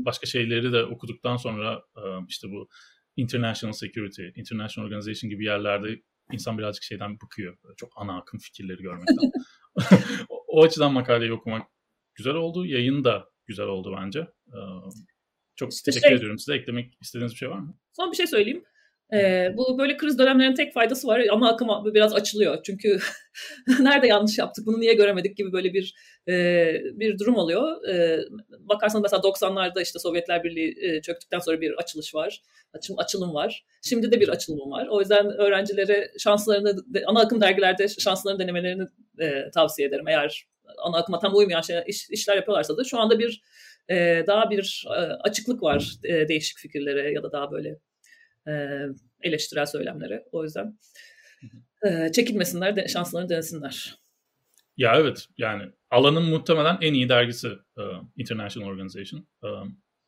başka 0.06 0.28
şeyleri 0.28 0.72
de 0.72 0.84
okuduktan 0.84 1.38
sonra 1.38 1.82
işte 2.28 2.48
bu 2.52 2.70
international 3.16 3.74
security, 3.74 4.28
international 4.36 4.88
organization 4.88 5.30
gibi 5.30 5.46
yerlerde 5.46 6.02
insan 6.32 6.58
birazcık 6.58 6.84
şeyden 6.84 7.20
bıkıyor. 7.20 7.58
Çok 7.78 7.94
ana 7.96 8.18
akım 8.18 8.40
fikirleri 8.40 8.82
görmekten. 8.82 9.32
o 10.48 10.64
açıdan 10.64 10.94
makaleyi 10.94 11.34
okumak 11.34 11.68
güzel 12.16 12.36
oldu. 12.36 12.66
Yayın 12.66 13.04
da 13.04 13.30
güzel 13.48 13.66
oldu 13.66 13.96
bence. 14.02 14.28
Çok 15.62 15.74
işte 15.74 15.92
teşekkür 15.92 16.08
şey, 16.08 16.18
ediyorum 16.18 16.40
size. 16.40 16.58
Eklemek 16.58 16.94
istediğiniz 17.02 17.32
bir 17.32 17.38
şey 17.38 17.50
var 17.50 17.60
mı? 17.60 17.74
Son 17.94 18.12
bir 18.12 18.18
şey 18.18 18.28
söyleyeyim. 18.28 18.64
Ee, 19.14 19.54
bu 19.58 19.78
böyle 19.78 19.98
kriz 19.98 20.20
dönemlerinin 20.20 20.56
tek 20.56 20.74
faydası 20.74 21.08
var 21.08 21.22
ama 21.32 21.50
akım 21.50 21.68
biraz 21.94 22.14
açılıyor. 22.14 22.64
Çünkü 22.64 23.00
nerede 23.80 24.08
yanlış 24.08 24.38
yaptık, 24.38 24.66
bunu 24.66 24.80
niye 24.80 24.94
göremedik 24.94 25.38
gibi 25.38 25.54
böyle 25.54 25.74
bir 25.74 25.96
e, 26.28 26.34
bir 26.94 27.20
durum 27.20 27.36
oluyor. 27.36 27.90
E, 27.90 28.20
bakarsanız 28.60 29.04
mesela 29.04 29.22
90'larda 29.22 29.84
işte 29.84 30.00
Sovyetler 30.00 30.44
Birliği 30.44 30.76
e, 30.82 31.02
çöktükten 31.02 31.40
sonra 31.40 31.62
bir 31.62 31.72
açılış 31.72 32.16
var, 32.16 32.42
açım, 32.74 33.00
açılım 33.00 33.34
var. 33.34 33.66
Şimdi 33.82 34.12
de 34.12 34.22
bir 34.22 34.30
açılım 34.30 34.72
var. 34.72 34.88
O 34.88 35.00
yüzden 35.00 35.26
öğrencilere 35.26 36.12
şanslarını, 36.20 36.76
ana 37.06 37.20
akım 37.20 37.42
dergilerde 37.42 37.88
şanslarını 37.88 38.40
denemelerini 38.40 38.88
e, 39.20 39.52
tavsiye 39.54 39.88
ederim. 39.88 40.08
Eğer 40.08 40.46
ana 40.78 40.98
akıma 40.98 41.20
tam 41.20 41.36
uymayan 41.36 41.62
şey, 41.62 41.84
iş, 41.88 42.10
işler 42.10 42.36
yapıyorlarsa 42.36 42.78
da 42.78 42.84
şu 42.84 43.00
anda 43.00 43.20
bir 43.20 43.42
ee, 43.90 44.24
daha 44.28 44.50
bir 44.50 44.86
e, 44.88 45.00
açıklık 45.00 45.64
var 45.64 45.94
e, 46.04 46.28
değişik 46.28 46.58
fikirlere 46.58 47.12
ya 47.12 47.24
da 47.24 47.32
daha 47.32 47.52
böyle 47.52 47.80
e, 48.48 48.54
eleştirel 49.24 49.66
söylemlere. 49.66 50.24
O 50.32 50.44
yüzden 50.44 50.80
e, 51.86 52.12
çekinmesinler, 52.12 52.76
de, 52.76 52.88
şanslarını 52.88 53.30
denesinler. 53.30 53.96
Ya 54.78 54.96
evet 54.96 55.28
yani 55.38 55.72
alanın 55.90 56.24
muhtemelen 56.24 56.78
en 56.82 56.94
iyi 56.94 57.10
dergisi 57.10 57.50
International 58.18 58.68
Organization. 58.68 59.28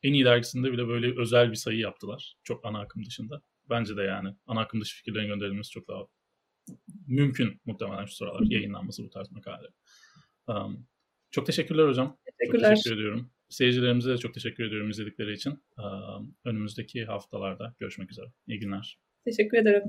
En 0.03 0.13
iyi 0.13 0.25
dergisinde 0.25 0.71
bile 0.71 0.87
böyle 0.87 1.21
özel 1.21 1.51
bir 1.51 1.55
sayı 1.55 1.79
yaptılar. 1.79 2.35
Çok 2.43 2.65
ana 2.65 2.79
akım 2.79 3.05
dışında. 3.05 3.41
Bence 3.69 3.97
de 3.97 4.01
yani 4.01 4.35
ana 4.47 4.61
akım 4.61 4.81
dışı 4.81 4.97
fikirlerin 4.97 5.27
gönderilmesi 5.27 5.71
çok 5.71 5.87
daha 5.87 6.03
mümkün 7.07 7.61
muhtemelen 7.65 8.05
şu 8.05 8.15
sıralar 8.15 8.41
yayınlanması 8.41 9.03
bu 9.03 9.09
tarz 9.09 9.31
makale. 9.31 9.67
Um, 10.47 10.87
çok 11.31 11.45
teşekkürler 11.45 11.87
hocam. 11.87 12.17
Teşekkürler. 12.39 12.69
Çok 12.69 12.75
teşekkür 12.75 12.97
ediyorum. 12.97 13.31
Seyircilerimize 13.53 14.09
de 14.09 14.17
çok 14.17 14.33
teşekkür 14.33 14.63
ediyorum 14.63 14.89
izledikleri 14.89 15.33
için. 15.33 15.63
Önümüzdeki 16.45 17.05
haftalarda 17.05 17.75
görüşmek 17.79 18.11
üzere. 18.11 18.27
İyi 18.47 18.59
günler. 18.59 18.99
Teşekkür 19.25 19.57
ederim. 19.57 19.83